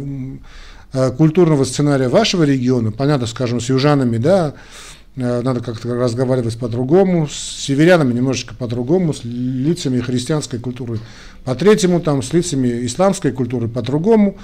культурного 1.17 1.63
сценария 1.63 2.09
вашего 2.09 2.43
региона. 2.43 2.91
Понятно, 2.91 3.27
скажем, 3.27 3.61
с 3.61 3.69
южанами, 3.69 4.17
да, 4.17 4.55
э, 5.15 5.41
надо 5.41 5.61
как-то 5.61 5.93
разговаривать 5.93 6.57
по-другому, 6.57 7.27
с 7.27 7.33
северянами 7.33 8.13
немножечко 8.13 8.55
по-другому, 8.55 9.13
с 9.13 9.21
лицами 9.23 9.99
христианской 9.99 10.59
культуры 10.59 10.99
по-третьему, 11.43 11.99
там, 11.99 12.23
с 12.23 12.33
лицами 12.33 12.85
исламской 12.85 13.31
культуры 13.31 13.67
по-другому, 13.67 14.37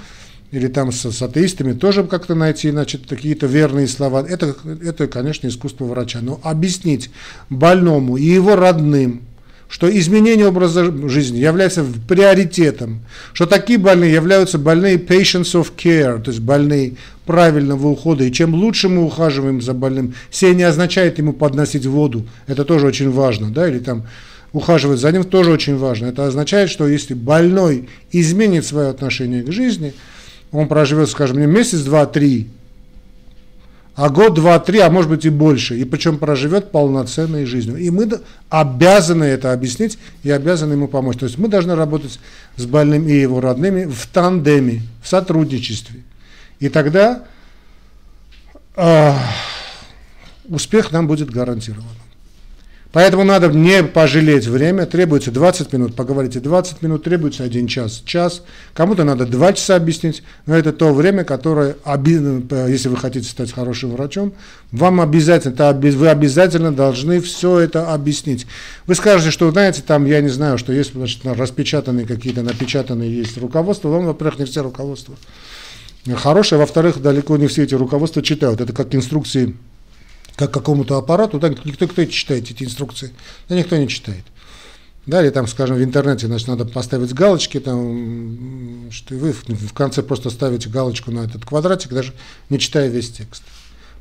или 0.52 0.68
там 0.68 0.92
с, 0.92 1.10
с 1.10 1.22
атеистами 1.22 1.72
тоже 1.72 2.04
как-то 2.04 2.34
найти, 2.34 2.70
значит, 2.70 3.06
какие-то 3.08 3.46
верные 3.46 3.88
слова. 3.88 4.24
Это, 4.26 4.54
это, 4.82 5.08
конечно, 5.08 5.48
искусство 5.48 5.86
врача. 5.86 6.20
Но 6.22 6.40
объяснить 6.42 7.10
больному 7.50 8.16
и 8.16 8.24
его 8.24 8.54
родным, 8.54 9.22
что 9.68 9.88
изменение 9.98 10.46
образа 10.46 10.84
жизни 11.08 11.38
является 11.38 11.84
приоритетом, 12.08 13.00
что 13.32 13.46
такие 13.46 13.78
больные 13.78 14.12
являются 14.12 14.58
больные 14.58 14.96
patients 14.96 15.54
of 15.54 15.72
care, 15.76 16.22
то 16.22 16.30
есть 16.30 16.40
больные 16.40 16.94
правильного 17.24 17.88
ухода, 17.88 18.24
и 18.24 18.32
чем 18.32 18.54
лучше 18.54 18.88
мы 18.88 19.04
ухаживаем 19.04 19.60
за 19.60 19.74
больным, 19.74 20.14
все 20.30 20.54
не 20.54 20.62
означает 20.62 21.18
ему 21.18 21.32
подносить 21.32 21.86
воду, 21.86 22.26
это 22.46 22.64
тоже 22.64 22.86
очень 22.86 23.10
важно, 23.10 23.50
да, 23.50 23.68
или 23.68 23.80
там 23.80 24.06
ухаживать 24.52 25.00
за 25.00 25.12
ним 25.12 25.24
тоже 25.24 25.50
очень 25.50 25.76
важно. 25.76 26.06
Это 26.06 26.26
означает, 26.26 26.70
что 26.70 26.86
если 26.88 27.14
больной 27.14 27.88
изменит 28.12 28.64
свое 28.64 28.88
отношение 28.88 29.42
к 29.42 29.52
жизни, 29.52 29.92
он 30.52 30.68
проживет, 30.68 31.10
скажем, 31.10 31.38
месяц, 31.50 31.80
два, 31.80 32.06
три, 32.06 32.48
а 33.96 34.10
год, 34.10 34.34
два, 34.34 34.58
три, 34.58 34.78
а 34.80 34.90
может 34.90 35.08
быть 35.08 35.24
и 35.24 35.30
больше, 35.30 35.78
и 35.78 35.84
причем 35.86 36.18
проживет 36.18 36.70
полноценной 36.70 37.46
жизнью. 37.46 37.78
И 37.78 37.88
мы 37.88 38.06
обязаны 38.50 39.24
это 39.24 39.54
объяснить 39.54 39.98
и 40.22 40.30
обязаны 40.30 40.74
ему 40.74 40.86
помочь. 40.86 41.16
То 41.16 41.24
есть 41.24 41.38
мы 41.38 41.48
должны 41.48 41.74
работать 41.74 42.20
с 42.56 42.66
больным 42.66 43.08
и 43.08 43.12
его 43.12 43.40
родными 43.40 43.86
в 43.86 44.06
тандеме, 44.08 44.82
в 45.02 45.08
сотрудничестве. 45.08 46.02
И 46.60 46.68
тогда 46.68 47.24
э, 48.76 49.12
успех 50.44 50.92
нам 50.92 51.06
будет 51.06 51.30
гарантирован. 51.30 51.84
Поэтому 52.96 53.24
надо 53.24 53.48
не 53.48 53.82
пожалеть 53.82 54.46
время, 54.46 54.86
требуется 54.86 55.30
20 55.30 55.70
минут, 55.74 55.94
поговорите 55.94 56.40
20 56.40 56.80
минут, 56.80 57.04
требуется 57.04 57.44
1 57.44 57.66
час, 57.66 58.02
час. 58.06 58.40
Кому-то 58.72 59.04
надо 59.04 59.26
2 59.26 59.52
часа 59.52 59.76
объяснить, 59.76 60.22
но 60.46 60.56
это 60.56 60.72
то 60.72 60.94
время, 60.94 61.24
которое, 61.24 61.76
если 61.84 62.88
вы 62.88 62.96
хотите 62.96 63.28
стать 63.28 63.52
хорошим 63.52 63.90
врачом, 63.90 64.32
вам 64.72 65.02
обязательно, 65.02 65.74
вы 65.74 66.08
обязательно 66.08 66.72
должны 66.72 67.20
все 67.20 67.58
это 67.58 67.92
объяснить. 67.92 68.46
Вы 68.86 68.94
скажете, 68.94 69.30
что, 69.30 69.50
знаете, 69.50 69.82
там, 69.86 70.06
я 70.06 70.22
не 70.22 70.30
знаю, 70.30 70.56
что 70.56 70.72
есть 70.72 70.94
значит, 70.94 71.20
распечатанные 71.26 72.06
какие-то, 72.06 72.42
напечатанные 72.42 73.14
есть 73.14 73.36
руководства, 73.36 73.90
вам, 73.90 74.06
во-первых, 74.06 74.38
не 74.38 74.46
все 74.46 74.62
руководства 74.62 75.16
хорошие, 76.14 76.58
во-вторых, 76.58 77.02
далеко 77.02 77.36
не 77.36 77.46
все 77.46 77.64
эти 77.64 77.74
руководства 77.74 78.22
читают. 78.22 78.62
Это 78.62 78.72
как 78.72 78.94
инструкции 78.94 79.54
как 80.36 80.52
какому-то 80.52 80.98
аппарату, 80.98 81.38
да, 81.38 81.48
никто, 81.48 81.88
кто 81.88 82.04
читает 82.04 82.50
эти 82.50 82.62
инструкции? 82.62 83.12
Да 83.48 83.56
никто 83.56 83.76
не 83.76 83.88
читает. 83.88 84.24
Да, 85.06 85.22
или 85.22 85.30
там, 85.30 85.46
скажем, 85.46 85.76
в 85.76 85.82
интернете, 85.82 86.26
значит, 86.26 86.48
надо 86.48 86.64
поставить 86.64 87.14
галочки, 87.14 87.60
там, 87.60 88.90
что 88.90 89.14
вы 89.14 89.32
в 89.32 89.72
конце 89.72 90.02
просто 90.02 90.30
ставите 90.30 90.68
галочку 90.68 91.12
на 91.12 91.20
этот 91.20 91.44
квадратик, 91.44 91.90
даже 91.90 92.12
не 92.50 92.58
читая 92.58 92.88
весь 92.88 93.10
текст. 93.10 93.42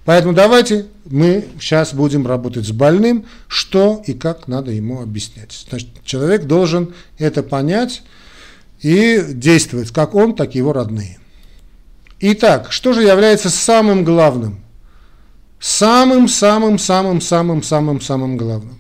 Поэтому 0.04 0.34
давайте 0.34 0.88
мы 1.06 1.48
сейчас 1.60 1.94
будем 1.94 2.28
работать 2.28 2.66
с 2.68 2.72
больным, 2.72 3.26
что 3.48 4.04
и 4.06 4.14
как 4.14 4.48
надо 4.48 4.72
ему 4.72 5.02
объяснять. 5.02 5.66
Значит, 5.70 5.90
человек 6.04 6.46
должен 6.46 6.94
это 7.18 7.44
понять 7.44 8.02
и 8.82 9.24
действовать, 9.30 9.92
как 9.92 10.16
он, 10.16 10.36
так 10.36 10.56
и 10.56 10.58
его 10.58 10.74
родные. 10.74 11.20
Итак, 12.20 12.72
что 12.72 12.94
же 12.94 13.04
является 13.04 13.50
самым 13.50 14.04
главным? 14.04 14.65
Самым-самым-самым-самым-самым 15.66 18.38
главным. 18.38 18.78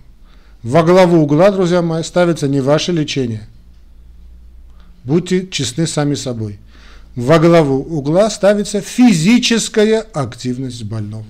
Во 0.62 0.84
главу 0.84 1.24
угла, 1.24 1.50
друзья 1.50 1.82
мои, 1.82 2.04
ставится 2.04 2.48
не 2.48 2.62
ваше 2.62 2.92
лечение. 2.92 3.48
Будьте 5.04 5.48
честны 5.48 5.88
сами 5.88 6.13
собой. 6.13 6.60
Во 7.15 7.39
главу 7.39 7.77
угла 7.77 8.30
ставится 8.30 8.82
физическая 8.82 10.06
активность 10.13 10.84
больного. 10.84 11.25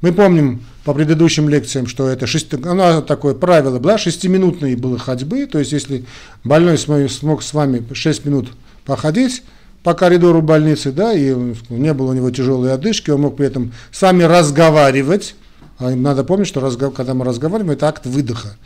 Мы 0.00 0.12
помним 0.12 0.64
по 0.84 0.92
предыдущим 0.92 1.48
лекциям, 1.48 1.86
что 1.86 2.08
это 2.08 2.26
шесть, 2.26 2.52
оно 2.52 3.00
такое 3.00 3.34
правило 3.34 3.78
было, 3.78 3.96
шестиминутные 3.96 4.76
было 4.76 4.98
ходьбы, 4.98 5.46
то 5.46 5.60
есть 5.60 5.70
если 5.70 6.04
больной 6.42 6.78
смог 6.78 7.44
с 7.44 7.54
вами 7.54 7.86
6 7.92 8.24
минут 8.24 8.48
походить, 8.84 9.44
по 9.82 9.94
коридору 9.94 10.42
больницы, 10.42 10.92
да, 10.92 11.12
и 11.12 11.34
не 11.68 11.94
было 11.94 12.10
у 12.10 12.14
него 12.14 12.30
тяжелой 12.30 12.72
одышки, 12.72 13.10
он 13.10 13.22
мог 13.22 13.36
при 13.36 13.46
этом 13.46 13.72
с 13.90 14.02
вами 14.02 14.24
разговаривать. 14.24 15.34
А 15.78 15.90
надо 15.90 16.24
помнить, 16.24 16.48
что 16.48 16.60
разгов... 16.60 16.94
когда 16.94 17.14
мы 17.14 17.24
разговариваем, 17.24 17.70
это 17.70 17.86
акт 17.88 18.04
выдоха. 18.04 18.56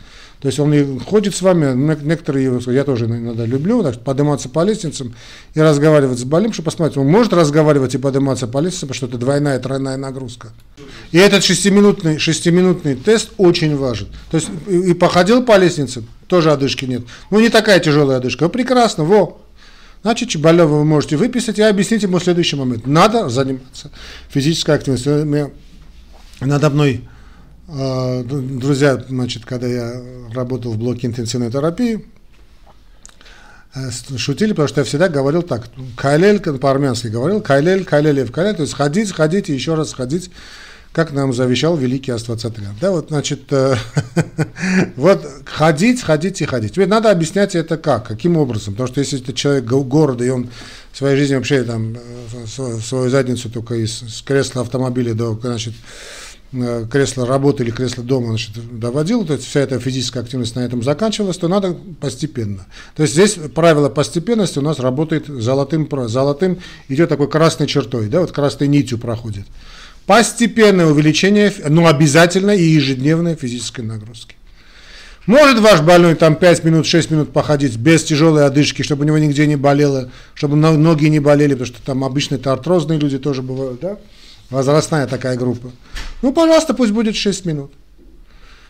То 0.43 0.47
есть 0.47 0.59
он 0.59 0.99
ходит 0.99 1.33
с 1.33 1.41
вами, 1.41 1.73
некоторые, 2.03 2.59
я 2.67 2.83
тоже 2.83 3.05
иногда 3.05 3.45
люблю, 3.45 3.81
так, 3.81 4.01
подниматься 4.01 4.49
по 4.49 4.65
лестницам 4.65 5.15
и 5.53 5.61
разговаривать 5.61 6.19
с 6.19 6.25
больным, 6.25 6.51
чтобы 6.51 6.65
посмотреть, 6.65 6.97
он 6.97 7.07
может 7.07 7.31
разговаривать 7.31 7.95
и 7.95 7.97
подниматься 7.97 8.45
по 8.45 8.57
лестнице, 8.57 8.81
потому 8.81 8.95
что 8.95 9.05
это 9.05 9.17
двойная, 9.17 9.57
тройная 9.59 9.95
нагрузка. 9.95 10.49
И 11.13 11.17
этот 11.17 11.45
шестиминутный, 11.45 12.17
шестиминутный 12.17 12.95
тест 12.95 13.29
очень 13.37 13.77
важен. 13.77 14.07
То 14.31 14.37
есть 14.37 14.49
и 14.67 14.93
походил 14.93 15.43
по 15.43 15.57
лестнице, 15.57 16.03
тоже 16.27 16.51
одышки 16.51 16.83
нет. 16.83 17.03
Ну 17.31 17.39
не 17.39 17.47
такая 17.47 17.79
тяжелая 17.79 18.17
одышка, 18.17 18.49
прекрасно, 18.49 19.05
во, 19.05 19.42
Значит, 20.03 20.29
Чебалева 20.29 20.67
вы 20.67 20.85
можете 20.85 21.15
выписать 21.15 21.59
и 21.59 21.61
объяснить 21.61 22.03
ему 22.03 22.19
следующий 22.19 22.57
момент. 22.57 22.85
Надо 22.85 23.29
заниматься 23.29 23.89
физической 24.29 24.75
активностью. 24.75 25.51
Надо 26.41 26.69
мной, 26.69 27.07
э, 27.69 28.23
друзья, 28.23 29.01
значит, 29.07 29.45
когда 29.45 29.65
я 29.67 30.03
работал 30.33 30.73
в 30.73 30.77
блоке 30.77 31.07
интенсивной 31.07 31.49
терапии, 31.49 32.05
э, 33.75 33.89
шутили, 34.17 34.49
потому 34.49 34.67
что 34.67 34.81
я 34.81 34.85
всегда 34.85 35.07
говорил 35.07 35.41
так, 35.41 35.69
кайлель, 35.95 36.41
по-армянски 36.41 37.07
говорил, 37.07 37.39
кайлель, 37.39 37.85
кайлелев, 37.85 38.29
кайлель, 38.29 38.55
то 38.55 38.63
есть 38.63 38.73
ходить, 38.73 39.13
ходить 39.13 39.49
и 39.49 39.53
еще 39.53 39.75
раз 39.75 39.93
ходить 39.93 40.31
как 40.93 41.11
нам 41.11 41.33
завещал 41.33 41.75
великий 41.75 42.11
Аствацатрян. 42.11 42.75
Да, 42.79 42.91
вот, 42.91 43.07
значит, 43.09 43.51
э, 43.51 43.75
вот 44.95 45.27
ходить, 45.43 46.01
ходить 46.03 46.39
и 46.41 46.45
ходить. 46.45 46.73
Тебе 46.73 46.85
надо 46.85 47.09
объяснять 47.09 47.55
это 47.55 47.77
как, 47.77 48.07
каким 48.07 48.37
образом, 48.37 48.75
потому 48.75 48.87
что 48.87 48.99
если 48.99 49.19
это 49.19 49.33
человек 49.33 49.65
города, 49.65 50.23
и 50.23 50.29
он 50.29 50.49
в 50.91 50.97
своей 50.97 51.17
жизни 51.17 51.33
вообще 51.33 51.63
там 51.63 51.95
э, 51.95 52.79
свою 52.79 53.09
задницу 53.09 53.49
только 53.49 53.73
из, 53.75 54.03
из 54.03 54.21
кресла 54.21 54.61
автомобиля 54.61 55.15
до, 55.15 55.33
значит, 55.33 55.73
э, 56.51 56.85
кресло 56.91 57.25
работы 57.25 57.63
или 57.63 57.71
кресло 57.71 58.03
дома 58.03 58.27
значит, 58.27 58.51
доводил, 58.77 59.25
то 59.25 59.33
есть 59.33 59.47
вся 59.47 59.61
эта 59.61 59.79
физическая 59.79 60.21
активность 60.21 60.55
на 60.55 60.59
этом 60.59 60.83
заканчивалась, 60.83 61.37
то 61.37 61.47
надо 61.47 61.75
постепенно. 61.99 62.67
То 62.95 63.01
есть 63.01 63.15
здесь 63.15 63.39
правило 63.55 63.89
постепенности 63.89 64.59
у 64.59 64.61
нас 64.61 64.77
работает 64.77 65.25
золотым, 65.25 65.89
золотым 66.07 66.59
идет 66.87 67.09
такой 67.09 67.27
красной 67.27 67.65
чертой, 67.65 68.09
да, 68.09 68.21
вот 68.21 68.31
красной 68.31 68.67
нитью 68.67 68.99
проходит. 68.99 69.47
Постепенное 70.05 70.87
увеличение, 70.87 71.53
но 71.69 71.87
обязательно 71.87 72.51
и 72.51 72.63
ежедневной 72.63 73.35
физической 73.35 73.81
нагрузки. 73.81 74.35
Может 75.25 75.59
ваш 75.59 75.79
больной 75.81 76.15
там 76.15 76.35
5 76.35 76.65
минут, 76.65 76.85
6 76.85 77.11
минут 77.11 77.31
походить 77.31 77.77
без 77.77 78.03
тяжелой 78.03 78.45
одышки, 78.45 78.81
чтобы 78.81 79.03
у 79.03 79.07
него 79.07 79.17
нигде 79.17 79.47
не 79.47 79.55
болело, 79.55 80.11
чтобы 80.33 80.57
ноги 80.57 81.05
не 81.05 81.21
болели, 81.21 81.53
потому 81.53 81.67
что 81.67 81.81
там 81.81 82.03
обычно 82.03 82.35
это 82.35 82.51
артрозные 82.51 82.99
люди 82.99 83.17
тоже 83.17 83.41
бывают, 83.41 83.79
да? 83.79 83.97
Возрастная 84.49 85.07
такая 85.07 85.37
группа. 85.37 85.71
Ну, 86.21 86.33
пожалуйста, 86.33 86.73
пусть 86.73 86.91
будет 86.91 87.15
6 87.15 87.45
минут. 87.45 87.71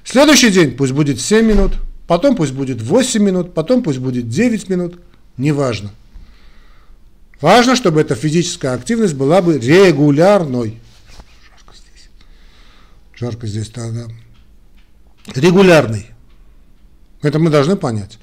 Следующий 0.03 0.51
день 0.51 0.73
пусть 0.73 0.91
будет 0.91 1.19
7 1.19 1.43
минут, 1.43 1.71
потом 2.05 2.35
пусть 2.35 2.53
будет 2.53 2.79
8 2.79 3.23
минут, 3.23 3.55
потом 3.55 3.81
пусть 3.81 3.97
будет 3.97 4.29
9 4.29 4.69
минут, 4.69 4.99
неважно. 5.37 5.89
Важно, 7.41 7.75
чтобы 7.75 8.01
эта 8.01 8.13
физическая 8.13 8.75
активность 8.75 9.15
была 9.15 9.41
бы 9.41 9.57
регулярной 9.57 10.79
жарко 13.23 13.47
здесь 13.47 13.69
тогда, 13.69 14.07
регулярный. 15.33 16.07
Это 17.21 17.39
мы 17.39 17.49
должны 17.49 17.77
понять. 17.77 18.19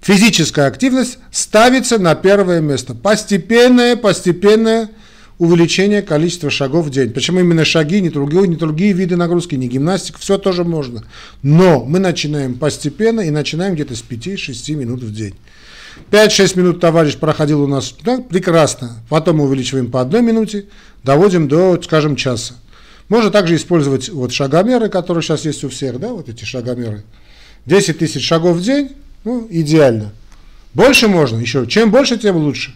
Физическая 0.00 0.68
активность 0.68 1.18
ставится 1.32 1.98
на 1.98 2.14
первое 2.14 2.60
место. 2.60 2.94
Постепенное, 2.94 3.96
постепенное 3.96 4.90
увеличение 5.38 6.02
количества 6.02 6.50
шагов 6.50 6.86
в 6.86 6.90
день. 6.90 7.10
Почему 7.10 7.40
именно 7.40 7.64
шаги, 7.64 8.00
не 8.00 8.10
другие, 8.10 8.46
не 8.46 8.54
другие 8.54 8.92
виды 8.92 9.16
нагрузки, 9.16 9.56
не 9.56 9.66
гимнастика, 9.66 10.20
все 10.20 10.38
тоже 10.38 10.62
можно. 10.62 11.02
Но 11.42 11.84
мы 11.84 11.98
начинаем 11.98 12.54
постепенно 12.54 13.20
и 13.20 13.30
начинаем 13.30 13.74
где-то 13.74 13.96
с 13.96 14.04
5-6 14.08 14.74
минут 14.76 15.02
в 15.02 15.12
день. 15.12 15.34
5-6 16.12 16.56
минут 16.58 16.80
товарищ 16.80 17.16
проходил 17.16 17.60
у 17.60 17.66
нас, 17.66 17.92
да, 18.04 18.18
прекрасно. 18.18 19.02
Потом 19.08 19.40
увеличиваем 19.40 19.90
по 19.90 20.00
одной 20.00 20.22
минуте, 20.22 20.66
доводим 21.02 21.48
до, 21.48 21.82
скажем, 21.82 22.14
часа. 22.14 22.54
Можно 23.08 23.30
также 23.30 23.56
использовать 23.56 24.08
вот 24.08 24.32
шагомеры, 24.32 24.88
которые 24.88 25.22
сейчас 25.22 25.44
есть 25.44 25.64
у 25.64 25.68
всех, 25.68 25.98
да, 25.98 26.08
вот 26.08 26.28
эти 26.28 26.44
шагомеры. 26.44 27.04
10 27.66 27.98
тысяч 27.98 28.26
шагов 28.26 28.56
в 28.56 28.62
день, 28.62 28.92
ну, 29.24 29.46
идеально. 29.50 30.12
Больше 30.74 31.08
можно, 31.08 31.38
еще, 31.38 31.66
чем 31.66 31.90
больше, 31.90 32.18
тем 32.18 32.36
лучше. 32.36 32.74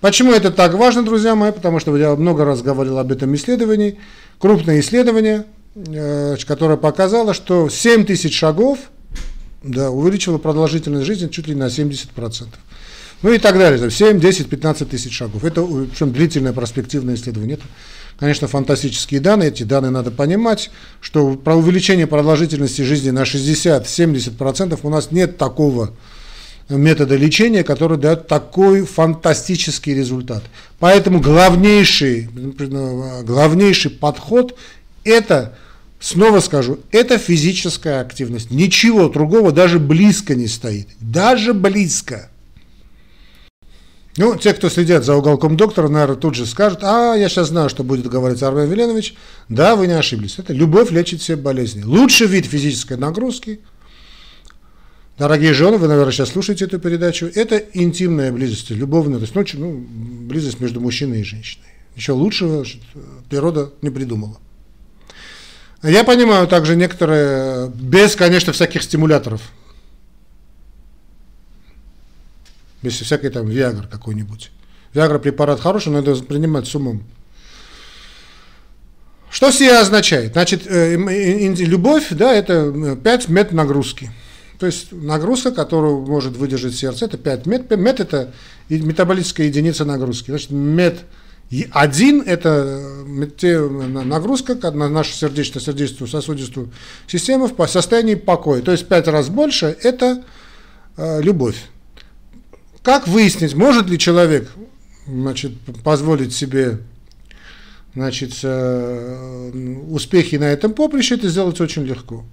Почему 0.00 0.32
это 0.32 0.50
так 0.50 0.74
важно, 0.74 1.02
друзья 1.02 1.34
мои? 1.34 1.52
Потому 1.52 1.80
что 1.80 1.96
я 1.96 2.14
много 2.14 2.44
раз 2.44 2.62
говорил 2.62 2.98
об 2.98 3.10
этом 3.10 3.34
исследовании. 3.34 3.98
Крупное 4.38 4.80
исследование, 4.80 5.44
э, 5.74 6.36
которая 6.46 6.76
показала, 6.76 7.34
что 7.34 7.68
7 7.68 8.04
тысяч 8.04 8.36
шагов 8.36 8.78
да, 9.62 9.90
увеличила 9.90 10.38
продолжительность 10.38 11.06
жизни 11.06 11.28
чуть 11.28 11.48
ли 11.48 11.54
на 11.54 11.66
70%. 11.66 12.46
Ну 13.22 13.32
и 13.32 13.38
так 13.38 13.58
далее, 13.58 13.90
7, 13.90 14.20
10, 14.20 14.48
15 14.48 14.88
тысяч 14.88 15.12
шагов. 15.12 15.42
Это 15.44 15.64
причем 15.64 16.12
длительное 16.12 16.52
перспективное 16.52 17.16
исследование. 17.16 17.56
Это, 17.56 17.64
конечно, 18.18 18.48
фантастические 18.48 19.20
данные. 19.20 19.48
Эти 19.48 19.62
данные 19.62 19.90
надо 19.90 20.10
понимать, 20.10 20.70
что 21.00 21.34
про 21.36 21.54
увеличение 21.56 22.06
продолжительности 22.06 22.82
жизни 22.82 23.10
на 23.10 23.22
60-70% 23.22 24.78
у 24.82 24.90
нас 24.90 25.10
нет 25.10 25.38
такого 25.38 25.94
метода 26.68 27.16
лечения, 27.16 27.64
который 27.64 27.96
дает 27.96 28.26
такой 28.26 28.84
фантастический 28.84 29.94
результат. 29.94 30.42
Поэтому 30.78 31.20
главнейший, 31.20 32.28
главнейший 33.22 33.90
подход– 33.90 34.58
это, 35.04 35.56
снова 35.98 36.40
скажу, 36.40 36.80
это 36.90 37.16
физическая 37.18 38.00
активность. 38.00 38.50
Ничего 38.50 39.08
другого 39.08 39.52
даже 39.52 39.78
близко 39.78 40.34
не 40.34 40.46
стоит. 40.46 40.88
Даже 41.00 41.54
близко. 41.54 42.30
Ну, 44.18 44.36
те, 44.36 44.52
кто 44.52 44.68
следят 44.68 45.04
за 45.04 45.14
уголком 45.14 45.56
доктора, 45.56 45.86
наверное, 45.86 46.16
тут 46.16 46.34
же 46.34 46.44
скажут, 46.44 46.80
а, 46.82 47.14
я 47.14 47.28
сейчас 47.28 47.48
знаю, 47.48 47.68
что 47.68 47.84
будет 47.84 48.08
говорить 48.08 48.42
Армен 48.42 48.68
Веленович. 48.68 49.14
Да, 49.48 49.76
вы 49.76 49.86
не 49.86 49.92
ошиблись. 49.92 50.40
Это 50.40 50.52
любовь 50.52 50.90
лечит 50.90 51.20
все 51.20 51.36
болезни. 51.36 51.84
Лучший 51.84 52.26
вид 52.26 52.44
физической 52.44 52.96
нагрузки, 52.96 53.60
дорогие 55.18 55.54
жены, 55.54 55.78
вы, 55.78 55.86
наверное, 55.86 56.10
сейчас 56.10 56.30
слушаете 56.30 56.64
эту 56.64 56.80
передачу, 56.80 57.30
это 57.32 57.58
интимная 57.74 58.32
близость, 58.32 58.70
любовная, 58.70 59.20
то 59.20 59.22
есть, 59.22 59.34
ну, 59.34 59.44
ну 59.54 59.86
близость 60.26 60.58
между 60.58 60.80
мужчиной 60.80 61.20
и 61.20 61.24
женщиной. 61.24 61.68
Еще 61.94 62.10
лучшего 62.10 62.64
природа 63.30 63.70
не 63.82 63.90
придумала. 63.90 64.38
Я 65.84 66.02
понимаю 66.02 66.48
также 66.48 66.74
некоторые, 66.74 67.68
без, 67.68 68.16
конечно, 68.16 68.52
всяких 68.52 68.82
стимуляторов, 68.82 69.42
Если 72.82 73.04
всякий 73.04 73.28
там 73.28 73.48
Виагр 73.48 73.86
какой-нибудь. 73.86 74.50
Виагра 74.94 75.18
препарат 75.18 75.60
хороший, 75.60 75.88
но 75.88 76.00
надо 76.00 76.14
принимать 76.22 76.66
с 76.66 76.74
умом. 76.74 77.02
Что 79.30 79.50
сия 79.50 79.80
означает? 79.80 80.32
Значит, 80.32 80.62
э, 80.66 80.96
любовь, 80.96 82.08
да, 82.10 82.32
это 82.32 82.96
5 83.02 83.28
мет 83.28 83.52
нагрузки. 83.52 84.10
То 84.58 84.66
есть 84.66 84.90
нагрузка, 84.90 85.52
которую 85.52 86.06
может 86.06 86.36
выдержать 86.36 86.74
сердце, 86.74 87.04
это 87.04 87.18
5 87.18 87.46
мет. 87.46 87.70
Мет 87.70 88.00
это 88.00 88.32
метаболическая 88.68 89.46
единица 89.46 89.84
нагрузки. 89.84 90.30
Значит, 90.30 90.50
мет 90.50 91.04
один– 91.70 92.20
это 92.26 92.80
нагрузка 94.04 94.54
на 94.70 94.88
нашу 94.88 95.12
сердечно-сердечную 95.12 96.08
сосудистую 96.08 96.70
систему 97.06 97.46
в 97.46 97.66
состоянии 97.66 98.16
покоя. 98.16 98.60
То 98.60 98.72
есть 98.72 98.86
5 98.86 99.08
раз 99.08 99.28
больше– 99.28 99.76
это 99.82 100.24
э, 100.96 101.22
любовь. 101.22 101.56
Как 102.82 103.08
выяснить, 103.08 103.54
может 103.54 103.88
ли 103.88 103.98
человек 103.98 104.50
значит, 105.06 105.52
позволить 105.84 106.34
себе 106.34 106.78
значит, 107.94 108.38
э, 108.42 109.82
успехи 109.88 110.36
на 110.36 110.44
этом 110.44 110.72
поприще, 110.72 111.16
это 111.16 111.28
сделать 111.28 111.60
очень 111.60 111.82
легко. 111.82 112.24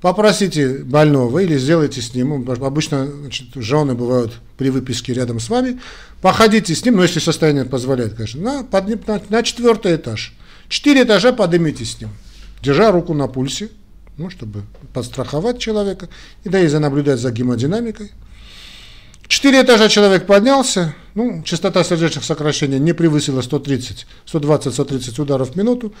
Попросите 0.00 0.78
больного 0.78 1.38
или 1.38 1.56
сделайте 1.56 2.02
с 2.02 2.14
ним, 2.14 2.50
обычно 2.50 3.06
значит, 3.06 3.48
жены 3.54 3.94
бывают 3.94 4.34
при 4.58 4.68
выписке 4.68 5.14
рядом 5.14 5.40
с 5.40 5.48
вами, 5.48 5.80
походите 6.20 6.74
с 6.74 6.84
ним, 6.84 6.96
ну 6.96 7.02
если 7.02 7.20
состояние 7.20 7.64
позволяет, 7.64 8.14
конечно, 8.14 8.40
на, 8.42 8.64
подним, 8.64 9.00
на, 9.06 9.22
на 9.30 9.42
четвертый 9.42 9.96
этаж. 9.96 10.34
Четыре 10.68 11.04
этажа 11.04 11.32
поднимите 11.32 11.84
с 11.84 12.00
ним, 12.00 12.10
держа 12.62 12.90
руку 12.90 13.14
на 13.14 13.28
пульсе, 13.28 13.70
ну, 14.16 14.30
чтобы 14.30 14.62
подстраховать 14.92 15.58
человека, 15.58 16.08
и 16.44 16.48
да 16.48 16.60
и 16.60 16.66
за 16.66 16.80
наблюдать 16.80 17.18
за 17.18 17.30
гемодинамикой. 17.30 18.12
Четыре 19.34 19.62
этажа 19.62 19.88
человек 19.88 20.26
поднялся, 20.26 20.94
ну, 21.16 21.42
частота 21.42 21.82
сердечных 21.82 22.22
сокращений 22.22 22.78
не 22.78 22.92
превысила 22.92 23.40
130, 23.40 24.06
120-130 24.32 25.20
ударов 25.20 25.50
в 25.50 25.56
минуту. 25.56 25.92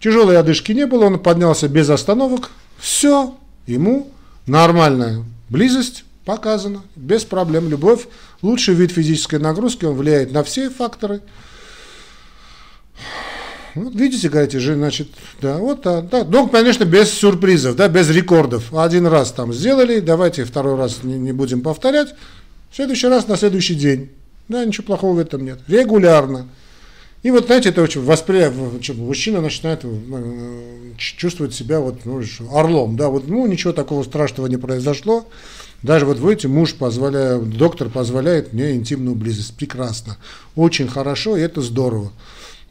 Тяжелой 0.00 0.36
одышки 0.36 0.72
не 0.72 0.84
было, 0.84 1.06
он 1.06 1.18
поднялся 1.18 1.66
без 1.66 1.88
остановок. 1.88 2.50
Все, 2.76 3.34
ему 3.66 4.12
нормальная 4.46 5.24
близость 5.48 6.04
показана, 6.26 6.82
без 6.94 7.24
проблем. 7.24 7.70
Любовь, 7.70 8.06
лучший 8.42 8.74
вид 8.74 8.92
физической 8.92 9.38
нагрузки, 9.38 9.86
он 9.86 9.94
влияет 9.94 10.32
на 10.32 10.44
все 10.44 10.68
факторы. 10.68 11.22
Вот 13.74 13.94
видите, 13.94 14.28
говорите, 14.28 14.60
же, 14.60 14.74
значит, 14.74 15.08
да, 15.40 15.56
вот, 15.56 15.80
да, 15.80 16.02
да. 16.02 16.22
Ну, 16.22 16.48
конечно, 16.48 16.84
без 16.84 17.10
сюрпризов, 17.10 17.76
да, 17.76 17.88
без 17.88 18.10
рекордов. 18.10 18.74
Один 18.74 19.06
раз 19.06 19.32
там 19.32 19.54
сделали, 19.54 20.00
давайте 20.00 20.44
второй 20.44 20.76
раз 20.76 21.02
не, 21.02 21.14
не 21.14 21.32
будем 21.32 21.62
повторять. 21.62 22.14
Следующий 22.74 23.06
раз 23.06 23.28
на 23.28 23.36
следующий 23.36 23.76
день. 23.76 24.10
Да, 24.48 24.64
ничего 24.64 24.84
плохого 24.84 25.14
в 25.14 25.18
этом 25.20 25.44
нет. 25.44 25.60
Регулярно. 25.68 26.48
И 27.22 27.30
вот, 27.30 27.46
знаете, 27.46 27.68
это 27.68 27.80
очень 27.82 28.02
восприятие, 28.02 28.94
мужчина 28.96 29.40
начинает 29.40 29.82
э, 29.84 30.92
чувствовать 30.98 31.54
себя 31.54 31.78
вот 31.78 32.04
ну, 32.04 32.20
орлом, 32.52 32.96
да, 32.96 33.10
вот, 33.10 33.28
ну, 33.28 33.46
ничего 33.46 33.72
такого 33.72 34.02
страшного 34.02 34.48
не 34.48 34.56
произошло. 34.56 35.24
Даже 35.82 36.04
вот, 36.04 36.18
видите, 36.18 36.48
муж 36.48 36.74
позволяет, 36.74 37.48
доктор 37.50 37.90
позволяет 37.90 38.52
мне 38.52 38.72
интимную 38.72 39.14
близость. 39.14 39.56
Прекрасно. 39.56 40.16
Очень 40.56 40.88
хорошо, 40.88 41.36
и 41.36 41.42
это 41.42 41.60
здорово. 41.60 42.12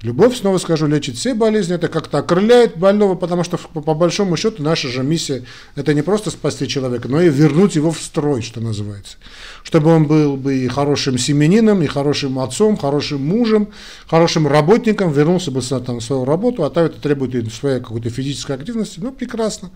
Любовь, 0.03 0.37
снова 0.37 0.57
скажу, 0.57 0.85
лечит 0.85 1.15
все 1.15 1.33
болезни, 1.33 1.75
это 1.75 1.87
как-то 1.87 2.17
окрыляет 2.17 2.75
больного, 2.75 3.15
потому 3.15 3.45
что 3.45 3.57
по, 3.57 3.93
большому 3.93 4.35
счету 4.35 4.61
наша 4.61 4.89
же 4.89 5.01
миссия 5.01 5.45
это 5.77 5.93
не 5.93 6.01
просто 6.01 6.29
спасти 6.29 6.67
человека, 6.67 7.07
но 7.07 7.21
и 7.21 7.29
вернуть 7.29 7.75
его 7.77 7.89
в 7.89 7.97
строй, 8.01 8.41
что 8.41 8.59
называется. 8.59 9.15
Чтобы 9.63 9.95
он 9.95 10.05
был 10.05 10.35
бы 10.35 10.57
и 10.57 10.67
хорошим 10.67 11.17
семенином, 11.17 11.81
и 11.81 11.87
хорошим 11.87 12.39
отцом, 12.39 12.75
хорошим 12.75 13.25
мужем, 13.25 13.69
хорошим 14.05 14.45
работником, 14.45 15.09
вернулся 15.09 15.51
бы 15.51 15.61
там, 15.61 15.99
в 15.99 16.03
свою 16.03 16.25
работу, 16.25 16.65
а 16.65 16.69
там 16.69 16.83
это 16.83 16.99
требует 16.99 17.53
своей 17.53 17.79
какой-то 17.79 18.09
физической 18.09 18.57
активности, 18.57 18.99
ну 18.99 19.13
прекрасно. 19.13 19.71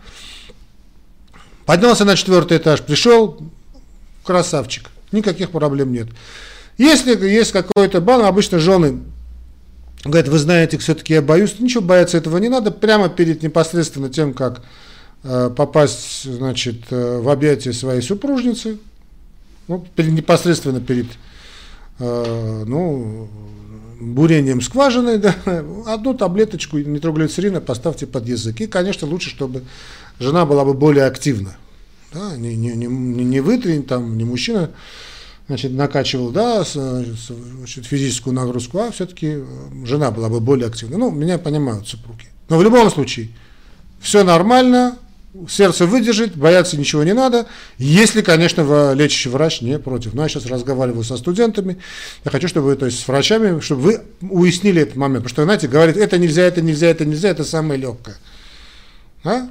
Поднялся 1.66 2.04
на 2.04 2.18
четвертый 2.18 2.58
этаж, 2.58 2.82
пришел, 2.82 3.40
красавчик, 4.26 4.90
никаких 5.14 5.52
проблем 5.52 5.94
нет. 5.94 6.10
Если 6.78 7.16
есть 7.30 7.54
какой-то 7.54 8.02
бан, 8.02 8.26
обычно 8.26 8.60
жены 8.60 9.00
говорит, 10.04 10.30
вы 10.30 10.38
знаете, 10.38 10.78
все-таки 10.78 11.14
я 11.14 11.22
боюсь, 11.22 11.60
ничего 11.60 11.84
бояться 11.84 12.18
этого 12.18 12.38
не 12.38 12.50
надо, 12.50 12.72
прямо 12.72 13.10
перед 13.10 13.44
непосредственно 13.44 14.10
тем, 14.10 14.34
как 14.34 14.62
э, 15.24 15.50
попасть, 15.56 16.24
значит, 16.24 16.84
э, 16.92 17.20
в 17.20 17.30
объятия 17.30 17.74
своей 17.74 18.02
супружницы, 18.02 18.78
ну, 19.68 19.86
перед, 19.96 20.12
непосредственно 20.12 20.80
перед, 20.80 21.08
э, 22.00 22.64
ну, 22.66 23.28
бурением 24.00 24.62
скважины, 24.62 25.18
да, 25.18 25.36
одну 25.88 26.14
таблеточку 26.14 26.78
нитроглицерина 26.78 27.62
поставьте 27.62 28.06
под 28.06 28.28
язык. 28.28 28.62
И, 28.62 28.68
конечно, 28.68 29.08
лучше, 29.08 29.30
чтобы 29.30 29.64
жена 30.20 30.46
была 30.46 30.66
бы 30.66 30.74
более 30.74 31.06
активна. 31.06 31.58
Да, 32.14 32.38
не, 32.38 32.56
не, 32.56 32.74
не, 32.74 32.88
не 32.88 33.40
вы, 33.42 33.82
там, 33.82 34.18
не 34.18 34.24
мужчина, 34.24 34.72
значит, 35.48 35.72
накачивал, 35.72 36.32
да, 36.32 36.64
значит, 36.64 37.86
физическую 37.86 38.34
нагрузку, 38.34 38.80
а 38.80 38.92
все-таки 38.92 39.38
э, 39.38 39.46
жена 39.86 40.12
была 40.12 40.30
бы 40.30 40.40
более 40.40 40.68
активна. 40.68 40.98
Ну, 40.98 41.12
меня 41.12 41.38
понимают 41.38 41.88
супруги. 41.88 42.26
Но 42.50 42.58
в 42.58 42.64
любом 42.64 42.90
случае, 42.92 43.30
все 44.00 44.24
нормально, 44.24 44.98
сердце 45.50 45.86
выдержит, 45.86 46.36
бояться 46.36 46.78
ничего 46.78 47.04
не 47.04 47.14
надо, 47.14 47.48
если, 47.78 48.22
конечно, 48.22 48.94
лечащий 48.94 49.30
врач 49.30 49.62
не 49.62 49.80
против. 49.80 50.14
Но 50.14 50.24
я 50.24 50.30
сейчас 50.30 50.46
разговариваю 50.46 51.04
со 51.04 51.18
студентами, 51.18 51.78
я 52.26 52.32
хочу, 52.32 52.48
чтобы 52.48 52.68
вы, 52.68 52.76
то 52.76 52.86
есть 52.86 53.00
с 53.00 53.08
врачами, 53.08 53.60
чтобы 53.60 53.82
вы 53.82 54.02
уяснили 54.22 54.82
этот 54.82 54.96
момент, 54.96 55.24
потому 55.24 55.30
что, 55.30 55.44
знаете, 55.44 55.68
говорит, 55.68 55.98
это 55.98 56.18
нельзя, 56.18 56.44
это 56.44 56.62
нельзя, 56.62 56.88
это 56.88 57.06
нельзя, 57.06 57.30
это 57.30 57.44
самое 57.44 57.80
легкое. 57.80 58.18
А? 59.24 59.48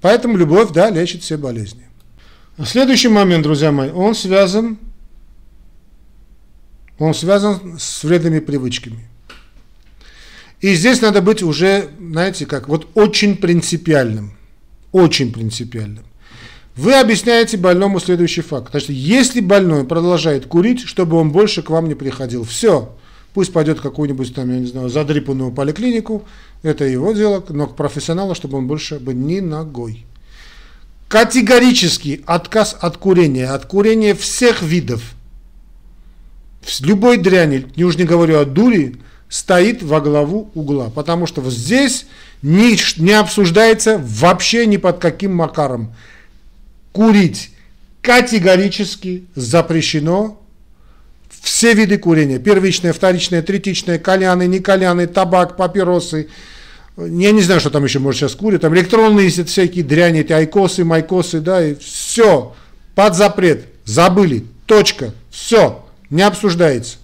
Поэтому 0.00 0.36
любовь, 0.36 0.70
да, 0.72 0.90
лечит 0.90 1.22
все 1.22 1.36
болезни. 1.36 1.85
Следующий 2.64 3.08
момент, 3.08 3.42
друзья 3.42 3.70
мои, 3.70 3.90
он 3.90 4.14
связан, 4.14 4.78
он 6.98 7.12
связан 7.12 7.78
с 7.78 8.02
вредными 8.02 8.38
привычками. 8.38 9.06
И 10.62 10.74
здесь 10.74 11.02
надо 11.02 11.20
быть 11.20 11.42
уже, 11.42 11.90
знаете, 12.00 12.46
как, 12.46 12.68
вот 12.68 12.88
очень 12.94 13.36
принципиальным. 13.36 14.32
Очень 14.90 15.32
принципиальным. 15.32 16.04
Вы 16.76 16.94
объясняете 16.94 17.58
больному 17.58 18.00
следующий 18.00 18.40
факт. 18.40 18.70
Значит, 18.70 18.90
если 18.90 19.40
больной 19.40 19.84
продолжает 19.84 20.46
курить, 20.46 20.80
чтобы 20.80 21.18
он 21.18 21.32
больше 21.32 21.62
к 21.62 21.68
вам 21.68 21.88
не 21.88 21.94
приходил, 21.94 22.44
все, 22.44 22.96
пусть 23.34 23.52
пойдет 23.52 23.78
в 23.78 23.82
какую-нибудь 23.82 24.34
там, 24.34 24.50
я 24.50 24.60
не 24.60 24.66
знаю, 24.66 24.88
задрипанную 24.88 25.52
поликлинику, 25.52 26.24
это 26.62 26.84
его 26.84 27.12
дело, 27.12 27.44
но 27.50 27.66
к 27.66 27.76
профессионалу, 27.76 28.34
чтобы 28.34 28.56
он 28.56 28.66
больше 28.66 28.98
бы 28.98 29.12
ни 29.12 29.40
ногой. 29.40 30.06
Категорический 31.08 32.22
отказ 32.26 32.76
от 32.80 32.96
курения, 32.96 33.48
от 33.48 33.66
курения 33.66 34.14
всех 34.14 34.62
видов. 34.62 35.02
Любой 36.80 37.16
дряни, 37.18 37.66
не 37.76 37.84
уж 37.84 37.96
не 37.96 38.04
говорю 38.04 38.40
о 38.40 38.44
дури, 38.44 38.96
стоит 39.28 39.82
во 39.82 40.00
главу 40.00 40.50
угла, 40.54 40.90
потому 40.90 41.26
что 41.26 41.48
здесь 41.48 42.06
не, 42.42 42.76
не 43.00 43.12
обсуждается 43.12 43.98
вообще 43.98 44.66
ни 44.66 44.76
под 44.76 44.98
каким 44.98 45.34
макаром. 45.34 45.94
Курить 46.92 47.50
категорически 48.02 49.26
запрещено 49.34 50.40
все 51.42 51.74
виды 51.74 51.98
курения. 51.98 52.38
Первичное, 52.38 52.92
вторичное, 52.92 53.42
третичное, 53.42 53.98
кальяны, 53.98 54.46
не 54.46 54.58
кальяны, 54.58 55.06
табак, 55.06 55.56
папиросы. 55.56 56.28
Я 56.96 57.32
не 57.32 57.42
знаю, 57.42 57.60
что 57.60 57.70
там 57.70 57.84
еще, 57.84 57.98
может, 57.98 58.20
сейчас 58.20 58.34
курят. 58.34 58.62
Там 58.62 58.74
электронные 58.74 59.28
всякие 59.28 59.84
дряни, 59.84 60.20
эти 60.20 60.32
айкосы, 60.32 60.84
майкосы, 60.84 61.40
да, 61.40 61.64
и 61.64 61.74
все. 61.74 62.54
Под 62.94 63.14
запрет. 63.14 63.66
Забыли. 63.84 64.46
Точка. 64.64 65.12
Все. 65.30 65.84
Не 66.08 66.22
обсуждается. 66.22 66.96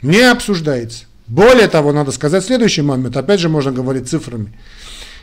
Не 0.00 0.30
обсуждается. 0.30 1.04
Более 1.26 1.68
того, 1.68 1.92
надо 1.92 2.10
сказать 2.10 2.44
следующий 2.44 2.80
момент. 2.80 3.16
Опять 3.16 3.40
же, 3.40 3.50
можно 3.50 3.72
говорить 3.72 4.08
цифрами. 4.08 4.58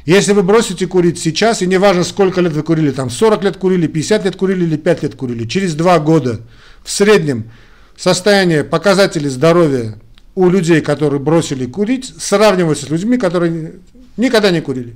Если 0.06 0.34
вы 0.34 0.43
бросите 0.43 0.86
курить 0.86 1.17
сейчас, 1.17 1.63
и 1.63 1.67
неважно, 1.67 2.04
сколько 2.04 2.39
лет 2.39 2.54
вы 2.54 2.62
курили, 2.62 2.91
там 2.91 3.10
40 3.10 3.43
лет 3.43 3.58
курили, 3.58 3.88
50 3.88 4.26
лет 4.26 4.36
курили 4.36 4.63
или 4.63 4.78
5 4.78 5.02
лет 5.02 5.15
курили, 5.15 5.48
через 5.48 5.74
2 5.74 6.00
года 6.00 6.41
в 6.84 6.91
среднем 6.91 7.50
состояние 7.98 8.63
показателей 8.63 9.30
здоровья 9.30 9.98
у 10.36 10.50
людей, 10.50 10.82
которые 10.82 11.19
бросили 11.19 11.65
курить, 11.65 12.13
сравнивается 12.19 12.86
с 12.86 12.89
людьми, 12.89 13.17
которые 13.17 13.80
никогда 14.17 14.52
не 14.52 14.62
курили. 14.62 14.95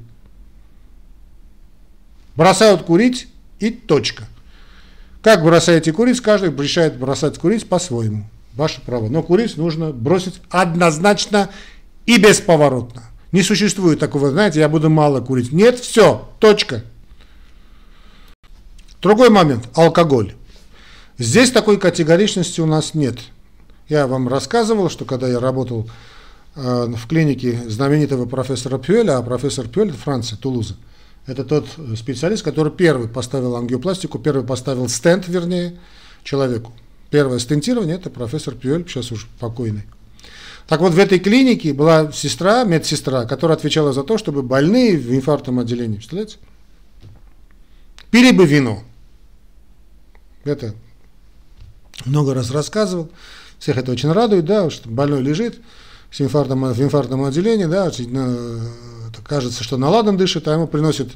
Бросают 2.35 2.83
курить 2.83 3.27
и 3.59 3.71
точка. 3.71 4.25
Как 5.21 5.43
бросаете 5.43 5.91
курить, 5.91 6.21
каждый 6.21 6.55
решает 6.55 6.97
бросать 6.97 7.37
курить 7.37 7.67
по-своему. 7.67 8.29
Ваше 8.53 8.81
право. 8.81 9.09
Но 9.09 9.23
курить 9.23 9.57
нужно 9.57 9.91
бросить 9.91 10.41
однозначно 10.49 11.49
и 12.05 12.17
бесповоротно. 12.17 13.03
Не 13.31 13.43
существует 13.43 13.99
такого, 13.99 14.31
знаете, 14.31 14.59
я 14.59 14.69
буду 14.69 14.89
мало 14.89 15.21
курить. 15.21 15.51
Нет, 15.51 15.79
все, 15.79 16.29
точка. 16.39 16.83
Другой 19.01 19.29
момент– 19.29 19.69
алкоголь. 19.75 20.33
Здесь 21.17 21.51
такой 21.51 21.77
категоричности 21.77 22.59
у 22.59 22.65
нас 22.65 22.93
нет. 22.93 23.19
Я 23.89 24.05
вам 24.05 24.27
рассказывал, 24.27 24.87
что 24.89 25.03
когда 25.03 25.27
я 25.27 25.39
работал 25.39 25.89
э, 26.55 26.85
в 26.95 27.07
клинике 27.07 27.59
знаменитого 27.67 28.27
профессора 28.27 28.77
Пюэля, 28.77 29.17
а 29.17 29.23
профессор 29.23 29.67
Пюэль– 29.67 29.91
Франция, 30.03 30.37
Тулуза, 30.37 30.75
это 31.25 31.43
тот 31.43 31.67
специалист, 31.97 32.43
который 32.43 32.71
первый 32.71 33.07
поставил 33.07 33.55
ангиопластику, 33.55 34.19
первый 34.19 34.45
поставил 34.45 34.87
стенд, 34.89 35.27
вернее, 35.27 35.79
человеку. 36.23 36.71
Первое 37.09 37.39
стентирование– 37.39 37.95
это 37.97 38.11
профессор 38.11 38.53
Пюэль, 38.53 38.87
сейчас 38.87 39.11
уже 39.11 39.25
покойный. 39.39 39.83
Так 40.67 40.81
вот, 40.81 40.93
в 40.93 40.99
этой 40.99 41.17
клинике 41.17 41.73
была 41.73 42.11
сестра, 42.11 42.63
медсестра, 42.65 43.25
которая 43.25 43.57
отвечала 43.57 43.91
за 43.91 44.03
то, 44.03 44.19
чтобы 44.19 44.43
больные 44.43 44.97
в 44.97 45.11
инфарктном 45.15 45.57
отделении, 45.57 45.95
представляете, 45.95 46.37
пили 48.11 48.31
бы 48.31 48.45
вино. 48.45 48.83
Это 50.43 50.75
много 52.05 52.35
раз 52.35 52.51
рассказывал. 52.51 53.09
Всех 53.59 53.77
это 53.77 53.91
очень 53.91 54.11
радует, 54.11 54.45
да, 54.45 54.69
что 54.69 54.89
больной 54.89 55.21
лежит 55.21 55.59
с 56.11 56.21
инфарктом, 56.21 56.63
в 56.71 56.81
инфарктном 56.81 57.23
отделении, 57.25 57.65
да, 57.65 57.91
кажется, 59.23 59.63
что 59.63 59.77
наладан 59.77 60.17
дышит, 60.17 60.47
а 60.47 60.53
ему 60.53 60.67
приносят 60.67 61.09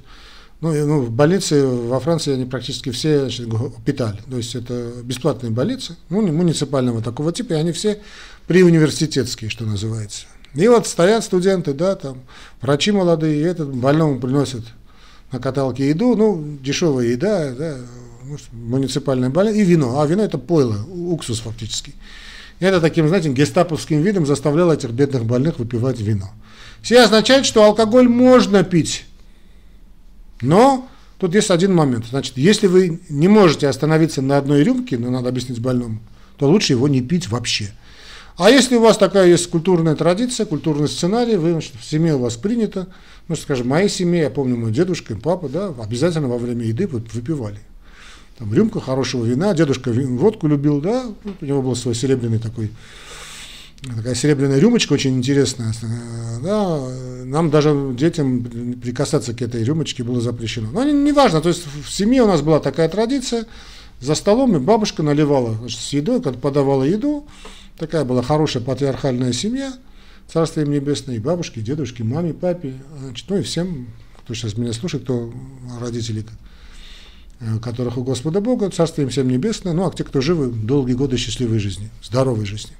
ну, 0.61 0.71
ну, 0.71 1.01
в 1.01 1.11
больнице 1.11 1.65
во 1.65 1.99
Франции 1.99 2.33
они 2.33 2.45
практически 2.45 2.89
все 2.91 3.21
значит, 3.21 3.49
питали. 3.85 4.19
То 4.29 4.37
есть 4.37 4.55
это 4.55 4.93
бесплатные 5.03 5.51
больницы, 5.51 5.97
ну, 6.09 6.21
муниципального 6.21 7.01
такого 7.01 7.33
типа, 7.33 7.53
и 7.53 7.55
они 7.57 7.73
все 7.73 7.99
приуниверситетские, 8.47 9.49
что 9.49 9.65
называется. 9.65 10.25
И 10.55 10.65
вот 10.69 10.87
стоят 10.87 11.25
студенты, 11.25 11.73
да, 11.73 11.95
там, 11.95 12.21
врачи 12.61 12.93
молодые, 12.93 13.41
и 13.41 13.43
этот 13.43 13.75
больному 13.75 14.21
приносят 14.21 14.63
на 15.33 15.39
каталке 15.39 15.89
еду, 15.89 16.15
ну, 16.15 16.57
дешевая 16.61 17.07
еда, 17.07 17.51
да, 17.51 17.77
ну, 18.23 18.37
муниципальная 18.53 19.31
больница, 19.31 19.57
и 19.57 19.65
вино. 19.65 19.99
А 19.99 20.05
вино 20.05 20.23
это 20.23 20.37
пойло, 20.37 20.77
уксус 20.85 21.39
фактически. 21.39 21.93
Это 22.63 22.79
таким, 22.79 23.09
знаете, 23.09 23.27
гестаповским 23.27 24.01
видом 24.01 24.25
заставляло 24.25 24.71
этих 24.71 24.91
бедных 24.91 25.25
больных 25.25 25.59
выпивать 25.59 25.99
вино. 25.99 26.29
Все 26.81 27.01
означает, 27.01 27.45
что 27.45 27.65
алкоголь 27.65 28.07
можно 28.07 28.63
пить, 28.63 29.03
но 30.39 30.87
тут 31.17 31.35
есть 31.35 31.51
один 31.51 31.75
момент. 31.75 32.05
Значит, 32.09 32.37
если 32.37 32.67
вы 32.67 33.01
не 33.09 33.27
можете 33.27 33.67
остановиться 33.67 34.21
на 34.21 34.37
одной 34.37 34.63
рюмке, 34.63 34.97
но 34.97 35.09
надо 35.09 35.27
объяснить 35.27 35.59
больному, 35.59 35.99
то 36.37 36.47
лучше 36.47 36.71
его 36.71 36.87
не 36.87 37.01
пить 37.01 37.27
вообще. 37.27 37.73
А 38.37 38.49
если 38.49 38.77
у 38.77 38.81
вас 38.81 38.97
такая 38.97 39.27
есть 39.27 39.49
культурная 39.49 39.97
традиция, 39.97 40.45
культурный 40.45 40.87
сценарий, 40.87 41.35
вы, 41.35 41.51
значит, 41.51 41.73
в 41.77 41.83
семье 41.83 42.15
у 42.15 42.19
вас 42.19 42.37
принято, 42.37 42.87
ну, 43.27 43.35
скажем, 43.35 43.67
моей 43.67 43.89
семье, 43.89 44.21
я 44.21 44.29
помню, 44.29 44.55
мой 44.55 44.71
дедушка 44.71 45.15
и 45.15 45.17
папа, 45.17 45.49
да, 45.49 45.73
обязательно 45.81 46.29
во 46.29 46.37
время 46.37 46.63
еды 46.63 46.87
выпивали. 46.87 47.59
Там 48.43 48.53
рюмку 48.53 48.81
хорошего 48.81 49.23
вина, 49.23 49.53
дедушка 49.53 49.93
водку 49.93 50.47
любил, 50.47 50.81
да, 50.81 51.05
у 51.39 51.45
него 51.45 51.61
был 51.61 51.77
свой 51.77 51.95
серебряный 51.95 52.39
такой 52.39 52.71
такая 53.95 54.15
серебряная 54.15 54.59
рюмочка 54.59 54.91
очень 54.91 55.15
интересная. 55.15 55.73
Да, 56.41 56.81
нам 57.23 57.49
даже 57.49 57.93
детям 57.97 58.43
прикасаться 58.81 59.33
к 59.33 59.41
этой 59.41 59.63
рюмочке 59.63 60.03
было 60.03 60.19
запрещено. 60.19 60.69
Но 60.71 60.83
не, 60.83 61.13
важно, 61.13 61.39
то 61.39 61.47
есть 61.47 61.63
в 61.65 61.89
семье 61.89 62.23
у 62.23 62.27
нас 62.27 62.41
была 62.41 62.59
такая 62.59 62.89
традиция, 62.89 63.45
за 64.01 64.13
столом 64.13 64.57
и 64.57 64.59
бабушка 64.59 65.03
наливала 65.03 65.53
значит, 65.55 65.79
с 65.79 65.93
едой, 65.93 66.21
когда 66.21 66.37
подавала 66.37 66.83
еду, 66.83 67.25
такая 67.77 68.03
была 68.03 68.23
хорошая 68.23 68.61
патриархальная 68.61 69.31
семья, 69.31 69.73
царство 70.27 70.59
им 70.59 70.71
небесное, 70.71 71.15
и 71.15 71.19
бабушке, 71.19 71.61
и 71.61 71.63
дедушке, 71.63 72.03
маме, 72.03 72.33
папе, 72.33 72.73
значит, 72.99 73.25
ну 73.29 73.37
и 73.37 73.41
всем, 73.41 73.87
кто 74.17 74.33
сейчас 74.33 74.57
меня 74.57 74.73
слушает, 74.73 75.05
кто 75.05 75.33
родители, 75.79 76.25
которых 77.61 77.97
у 77.97 78.03
Господа 78.03 78.41
Бога, 78.41 78.69
царство 78.69 79.01
им 79.01 79.09
всем 79.09 79.27
небесное, 79.27 79.73
ну 79.73 79.87
а 79.87 79.91
те, 79.91 80.03
кто 80.03 80.21
живы, 80.21 80.47
долгие 80.47 80.93
годы 80.93 81.17
счастливой 81.17 81.59
жизни, 81.59 81.89
здоровой 82.01 82.45
жизни. 82.45 82.73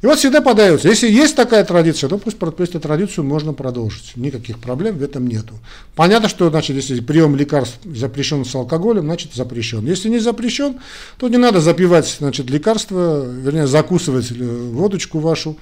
И 0.00 0.06
вот 0.06 0.18
всегда 0.18 0.40
подается. 0.40 0.88
Если 0.88 1.10
есть 1.10 1.34
такая 1.34 1.64
традиция, 1.64 2.08
то 2.08 2.18
пусть, 2.18 2.38
пусть 2.38 2.70
эту 2.70 2.80
традицию 2.80 3.24
можно 3.24 3.52
продолжить. 3.52 4.12
Никаких 4.14 4.60
проблем 4.60 4.96
в 4.96 5.02
этом 5.02 5.26
нету. 5.26 5.54
Понятно, 5.96 6.28
что 6.28 6.48
значит, 6.50 6.76
если 6.76 7.00
прием 7.00 7.34
лекарств 7.34 7.80
запрещен 7.84 8.44
с 8.44 8.54
алкоголем, 8.54 9.02
значит 9.02 9.34
запрещен. 9.34 9.84
Если 9.84 10.08
не 10.08 10.20
запрещен, 10.20 10.76
то 11.18 11.28
не 11.28 11.36
надо 11.36 11.60
запивать 11.60 12.06
значит, 12.06 12.48
лекарство, 12.48 13.26
вернее, 13.26 13.66
закусывать 13.66 14.30
э, 14.30 14.34
водочку 14.34 15.18
вашу 15.18 15.56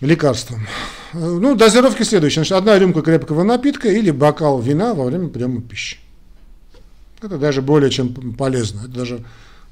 лекарством. 0.00 0.66
Э, 1.12 1.18
ну, 1.18 1.54
дозировки 1.56 2.04
следующие. 2.04 2.36
Значит, 2.36 2.52
одна 2.52 2.78
рюмка 2.78 3.02
крепкого 3.02 3.42
напитка 3.42 3.90
или 3.90 4.10
бокал 4.10 4.62
вина 4.62 4.94
во 4.94 5.04
время 5.04 5.28
приема 5.28 5.60
пищи. 5.60 5.98
Это 7.22 7.38
даже 7.38 7.62
более 7.62 7.90
чем 7.90 8.14
полезно. 8.34 8.80
Это 8.80 8.88
даже 8.88 9.24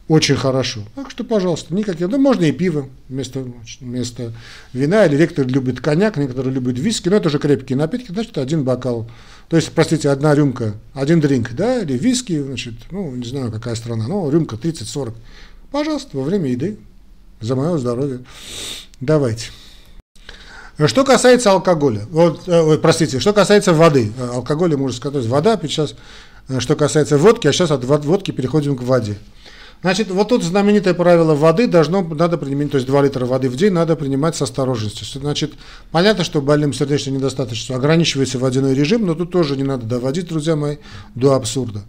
очень 0.09 0.37
хорошо. 0.37 0.81
Так 0.95 1.11
что, 1.11 1.25
пожалуйста, 1.25 1.75
никаких. 1.75 2.09
Ну, 2.09 2.19
можно 2.19 2.45
и 2.45 2.53
пиво 2.53 2.89
вместо, 3.09 3.45
вместо 3.81 4.33
вина. 4.73 5.07
Или 5.07 5.17
некоторые 5.17 5.53
любят 5.53 5.81
коньяк, 5.81 6.17
некоторые 6.17 6.53
любят 6.53 6.79
виски. 6.79 7.09
Но 7.09 7.17
это 7.17 7.29
уже 7.29 7.39
крепкие 7.39 7.77
напитки, 7.77 8.13
значит, 8.13 8.39
один 8.39 8.65
бокал. 8.65 9.09
То 9.49 9.57
есть, 9.57 9.71
простите, 9.73 10.11
одна 10.11 10.35
рюмка, 10.35 10.75
один 10.95 11.21
дринк, 11.21 11.53
да, 11.53 11.83
или 11.83 11.97
виски, 11.97 12.41
значит, 12.41 12.75
ну, 12.91 13.15
не 13.15 13.25
знаю, 13.27 13.51
какая 13.53 13.75
страна, 13.75 14.07
но 14.09 14.29
рюмка 14.31 14.57
30-40. 14.57 15.15
Пожалуйста, 15.71 16.17
во 16.17 16.23
время 16.23 16.51
еды. 16.51 16.79
За 17.41 17.55
мое 17.55 17.77
здоровье. 17.77 18.21
Давайте. 19.01 19.51
Что 20.87 21.05
касается 21.05 21.53
алкоголя, 21.53 22.03
вот, 22.11 22.43
э, 22.47 22.79
простите, 22.79 23.19
что 23.19 23.33
касается 23.33 23.73
воды, 23.73 24.13
алкоголя 24.19 24.77
можно 24.77 24.97
сказать, 24.97 25.25
вода, 25.25 25.59
сейчас, 25.63 25.95
что 26.59 26.77
касается 26.77 27.19
водки, 27.19 27.47
а 27.47 27.53
сейчас 27.53 27.71
от 27.71 27.85
водки 27.85 28.31
переходим 28.31 28.77
к 28.77 28.83
воде. 28.83 29.17
Значит, 29.83 30.11
вот 30.11 30.29
тут 30.29 30.43
знаменитое 30.43 30.95
правило 30.95 31.35
воды 31.35 31.67
должно, 31.67 32.03
надо 32.03 32.39
принимать, 32.39 32.71
то 32.71 32.79
есть 32.79 32.87
2 32.87 33.03
литра 33.03 33.27
воды 33.27 33.49
в 33.49 33.57
день 33.57 33.73
надо 33.73 33.95
принимать 33.95 34.35
с 34.35 34.43
осторожностью. 34.43 35.07
Значит, 35.21 35.53
понятно, 35.91 36.25
что 36.25 36.41
больным 36.41 36.73
сердечной 36.73 37.15
недостаточностью 37.15 37.77
ограничивается 37.77 38.39
водяной 38.39 38.75
режим, 38.75 39.07
но 39.07 39.15
тут 39.15 39.31
тоже 39.31 39.57
не 39.57 39.65
надо 39.65 39.85
доводить, 39.85 40.29
друзья 40.29 40.57
мои, 40.57 40.77
до 41.15 41.35
абсурда. 41.35 41.83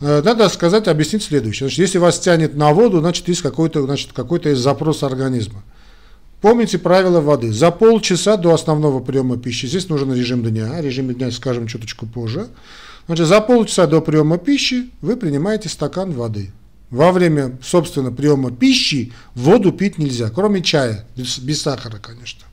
Э, 0.00 0.22
надо 0.24 0.48
сказать, 0.48 0.88
объяснить 0.88 1.22
следующее. 1.22 1.68
Значит, 1.68 1.78
если 1.78 1.98
вас 1.98 2.18
тянет 2.18 2.56
на 2.56 2.72
воду, 2.72 3.00
значит, 3.00 3.28
есть 3.28 3.42
какой-то 3.42 3.82
значит, 3.82 4.12
какой 4.14 4.40
запрос 4.54 5.02
организма. 5.02 5.62
Помните 6.40 6.78
правила 6.78 7.20
воды. 7.20 7.52
За 7.52 7.70
полчаса 7.70 8.36
до 8.36 8.54
основного 8.54 9.00
приема 9.00 9.36
пищи, 9.36 9.66
здесь 9.66 9.88
нужен 9.88 10.14
режим 10.14 10.42
дня, 10.42 10.80
режим 10.80 11.12
дня 11.12 11.30
скажем 11.30 11.66
чуточку 11.66 12.06
позже. 12.06 12.48
Значит, 13.08 13.26
за 13.26 13.40
полчаса 13.40 13.86
до 13.86 14.02
приема 14.02 14.36
пищи 14.36 14.90
вы 15.00 15.16
принимаете 15.16 15.70
стакан 15.70 16.12
воды. 16.12 16.52
Во 16.90 17.10
время, 17.10 17.58
собственно, 17.62 18.12
приема 18.12 18.50
пищи 18.50 19.14
воду 19.34 19.72
пить 19.72 19.96
нельзя, 19.96 20.28
кроме 20.28 20.62
чая, 20.62 21.06
без, 21.16 21.38
без 21.38 21.62
сахара, 21.62 21.96
конечно. 21.96 22.44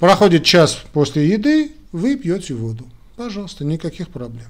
Проходит 0.00 0.44
час 0.44 0.78
после 0.94 1.28
еды, 1.28 1.72
вы 1.92 2.16
пьете 2.16 2.54
воду. 2.54 2.86
Пожалуйста, 3.16 3.66
никаких 3.66 4.08
проблем. 4.08 4.48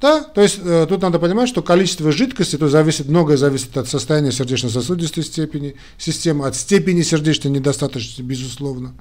Да, 0.00 0.22
то 0.22 0.40
есть 0.40 0.60
э, 0.62 0.86
тут 0.88 1.02
надо 1.02 1.18
понимать, 1.18 1.48
что 1.48 1.62
количество 1.62 2.12
жидкости, 2.12 2.56
то 2.56 2.68
зависит, 2.68 3.08
многое 3.08 3.36
зависит 3.36 3.76
от 3.76 3.88
состояния 3.88 4.30
сердечно-сосудистой 4.30 5.24
степени, 5.24 5.74
системы, 5.98 6.46
от 6.46 6.54
степени 6.54 7.02
сердечной 7.02 7.50
недостаточности, 7.50 8.22
безусловно, 8.22 8.94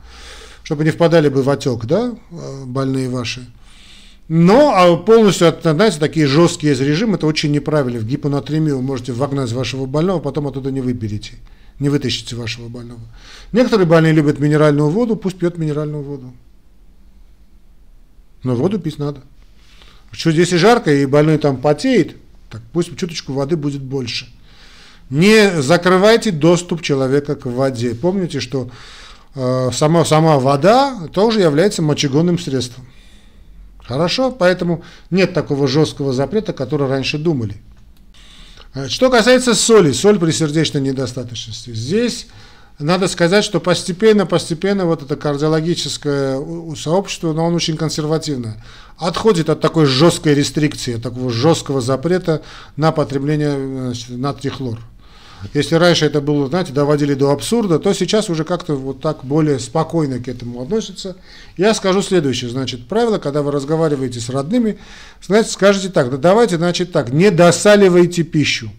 чтобы 0.63 0.83
не 0.83 0.89
впадали 0.89 1.29
бы 1.29 1.43
в 1.43 1.49
отек, 1.49 1.85
да, 1.85 2.15
э, 2.31 2.63
больные 2.65 3.09
ваши. 3.09 3.45
Но 4.27 4.73
а 4.75 4.97
полностью, 4.97 5.55
знаете, 5.61 5.99
такие 5.99 6.25
жесткие 6.25 6.73
режимы, 6.73 7.15
это 7.15 7.27
очень 7.27 7.51
неправильно. 7.51 7.99
В 7.99 8.05
гипонатремию 8.05 8.77
вы 8.77 8.81
можете 8.81 9.13
вогнать 9.13 9.51
вашего 9.51 9.85
больного, 9.85 10.19
потом 10.19 10.47
оттуда 10.47 10.71
не 10.71 10.81
выберете, 10.81 11.33
не 11.79 11.89
вытащите 11.89 12.35
вашего 12.35 12.67
больного. 12.67 13.01
Некоторые 13.51 13.85
больные 13.85 14.13
любят 14.13 14.39
минеральную 14.39 14.89
воду, 14.89 15.15
пусть 15.15 15.37
пьет 15.37 15.57
минеральную 15.59 16.03
воду. 16.03 16.33
Но 18.41 18.55
воду 18.55 18.79
пить 18.79 18.97
надо. 18.97 19.21
Что 20.11 20.31
здесь 20.31 20.53
и 20.53 20.57
жарко, 20.57 20.91
и 20.91 21.05
больной 21.05 21.37
там 21.37 21.57
потеет, 21.57 22.15
так 22.49 22.61
пусть 22.73 22.95
чуточку 22.97 23.33
воды 23.33 23.57
будет 23.57 23.81
больше. 23.81 24.27
Не 25.11 25.61
закрывайте 25.61 26.31
доступ 26.31 26.81
человека 26.81 27.35
к 27.35 27.45
воде. 27.45 27.93
Помните, 27.93 28.39
что 28.39 28.71
э, 29.35 29.69
сама, 29.71 30.03
сама 30.03 30.39
вода 30.39 31.07
тоже 31.13 31.41
является 31.41 31.83
мочегонным 31.83 32.39
средством. 32.39 32.87
Хорошо? 33.87 34.31
Поэтому 34.31 34.83
нет 35.11 35.33
такого 35.33 35.67
жесткого 35.67 36.13
запрета, 36.13 36.53
который 36.53 36.87
раньше 36.87 37.17
думали. 37.17 37.61
Э, 38.73 38.87
что 38.87 39.09
касается 39.09 39.53
соли, 39.53 39.91
соль 39.91 40.19
при 40.19 40.31
сердечной 40.31 40.81
недостаточности. 40.81 41.71
Здесь 41.73 42.27
надо 42.79 43.07
сказать, 43.07 43.45
что 43.45 43.59
постепенно, 43.59 44.25
постепенно 44.25 44.85
вот 44.85 45.01
это 45.01 45.15
кардиологическое 45.15 46.41
сообщество, 46.75 47.31
но 47.31 47.45
оно 47.45 47.55
очень 47.55 47.77
консервативное, 47.77 48.61
отходит 48.97 49.49
от 49.49 49.61
такой 49.61 49.85
жесткой 49.85 50.33
рестрикции, 50.33 50.95
от 50.95 51.03
такого 51.03 51.31
жесткого 51.31 51.79
запрета 51.79 52.41
на 52.75 52.91
потребление 52.91 53.55
значит, 53.85 54.09
натрий 54.09 54.49
хлор. 54.49 54.79
Если 55.53 55.75
раньше 55.75 56.05
это 56.05 56.21
было, 56.21 56.47
знаете, 56.47 56.73
доводили 56.73 57.13
до 57.13 57.31
абсурда, 57.31 57.79
то 57.79 57.93
сейчас 57.93 58.29
уже 58.29 58.43
как-то 58.43 58.75
вот 58.75 59.01
так 59.01 59.23
более 59.23 59.59
спокойно 59.59 60.19
к 60.19 60.27
этому 60.27 60.61
относятся. 60.61 61.15
Я 61.57 61.73
скажу 61.73 62.01
следующее, 62.01 62.49
значит, 62.49 62.87
правило, 62.87 63.17
когда 63.17 63.41
вы 63.41 63.51
разговариваете 63.51 64.19
с 64.19 64.29
родными, 64.29 64.77
знаете, 65.21 65.51
скажите 65.51 65.89
так, 65.89 66.09
да 66.09 66.17
давайте, 66.17 66.57
значит, 66.57 66.91
так, 66.91 67.11
не 67.11 67.31
досаливайте 67.31 68.23
пищу. 68.23 68.71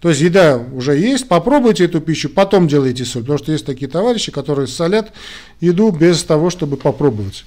То 0.00 0.08
есть 0.08 0.20
еда 0.20 0.56
уже 0.56 0.96
есть, 0.98 1.28
попробуйте 1.28 1.84
эту 1.84 2.00
пищу, 2.00 2.28
потом 2.28 2.66
делайте 2.66 3.04
соль, 3.04 3.22
потому 3.22 3.38
что 3.38 3.52
есть 3.52 3.64
такие 3.64 3.88
товарищи, 3.88 4.32
которые 4.32 4.66
солят 4.66 5.12
еду 5.60 5.92
без 5.92 6.24
того, 6.24 6.50
чтобы 6.50 6.76
попробовать. 6.76 7.44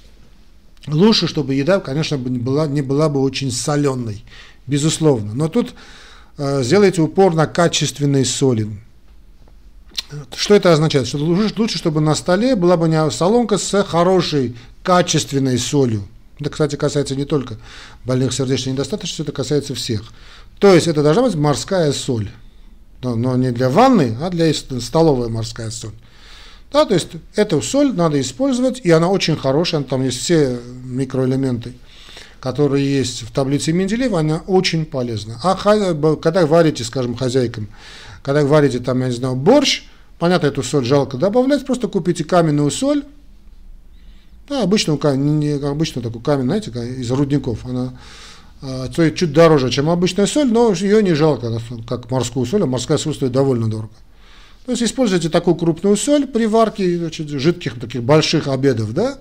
Лучше, 0.88 1.28
чтобы 1.28 1.56
еда, 1.56 1.80
конечно, 1.80 2.16
не 2.16 2.40
была, 2.40 2.68
не 2.68 2.82
была 2.82 3.10
бы 3.10 3.20
очень 3.22 3.52
соленой, 3.52 4.24
безусловно. 4.68 5.34
Но 5.34 5.50
тут 5.50 5.74
сделайте 6.38 7.02
упор 7.02 7.34
на 7.34 7.48
качественной 7.48 8.26
соли. 8.26 8.70
Что 10.36 10.56
это 10.56 10.74
означает? 10.74 11.08
Что 11.08 11.18
лучше, 11.18 11.78
чтобы 11.78 12.02
на 12.02 12.16
столе 12.16 12.56
была 12.56 12.78
бы 12.78 12.88
не 12.88 13.12
солонка 13.12 13.58
с 13.58 13.84
хорошей, 13.84 14.56
качественной 14.84 15.58
солью. 15.58 16.08
Это, 16.40 16.50
кстати, 16.50 16.76
касается 16.76 17.16
не 17.16 17.26
только 17.26 17.58
больных 18.04 18.34
сердечной 18.34 18.74
недостаточностью, 18.74 19.24
это 19.24 19.32
касается 19.32 19.74
всех. 19.74 20.04
То 20.60 20.74
есть 20.74 20.88
это 20.88 21.02
должна 21.02 21.24
быть 21.24 21.36
морская 21.36 21.92
соль. 21.92 22.30
Но, 23.02 23.16
но 23.16 23.36
не 23.36 23.52
для 23.52 23.70
ванны, 23.70 24.18
а 24.22 24.30
для 24.30 24.54
столовая 24.54 25.30
морская 25.30 25.70
соль. 25.70 25.94
Да, 26.72 26.86
то 26.86 26.94
есть 26.94 27.10
эту 27.36 27.62
соль 27.62 27.94
надо 27.94 28.20
использовать, 28.20 28.82
и 28.84 28.92
она 28.92 29.08
очень 29.08 29.38
хорошая, 29.38 29.84
там 29.84 30.04
есть 30.04 30.20
все 30.20 30.60
микроэлементы 30.84 31.74
которые 32.40 32.86
есть 32.86 33.24
в 33.24 33.32
таблице 33.32 33.72
Менделеева, 33.72 34.20
она 34.20 34.44
очень 34.48 34.86
полезна. 34.86 35.40
А 35.44 35.56
когда 35.56 36.46
варите, 36.46 36.84
скажем, 36.84 37.16
хозяйкам, 37.16 37.70
когда 38.24 38.44
варите 38.46 38.80
там, 38.80 39.02
я 39.02 39.08
не 39.08 39.14
знаю, 39.14 39.36
борщ, 39.36 39.84
понятно, 40.20 40.48
эту 40.48 40.64
соль 40.64 40.86
жалко 40.86 41.18
добавлять, 41.18 41.66
просто 41.66 41.88
купите 41.88 42.24
каменную 42.24 42.72
соль, 42.72 43.04
да, 44.48 44.64
обычную, 44.64 45.00
не 45.16 45.52
обычную 45.54 46.04
такую 46.04 46.22
каменную, 46.22 46.62
знаете, 46.62 47.02
из 47.02 47.10
рудников, 47.12 47.66
она 47.66 47.94
а, 48.62 48.88
стоит 48.92 49.16
чуть 49.16 49.34
дороже, 49.34 49.70
чем 49.70 49.90
обычная 49.90 50.28
соль, 50.28 50.52
но 50.52 50.72
ее 50.74 51.04
не 51.04 51.14
жалко, 51.14 51.60
как 51.88 52.10
морскую 52.10 52.46
соль, 52.46 52.64
а 52.64 52.66
морская 52.66 52.98
соль 52.98 53.16
стоит 53.16 53.32
довольно 53.32 53.70
дорого. 53.70 53.94
То 54.66 54.72
есть 54.72 54.84
используйте 54.84 55.30
такую 55.30 55.56
крупную 55.56 55.96
соль 55.96 56.26
при 56.26 56.48
варке 56.48 56.98
значит, 56.98 57.30
жидких 57.30 57.80
таких 57.80 58.04
больших 58.04 58.48
обедов, 58.48 58.94
да, 58.94 59.20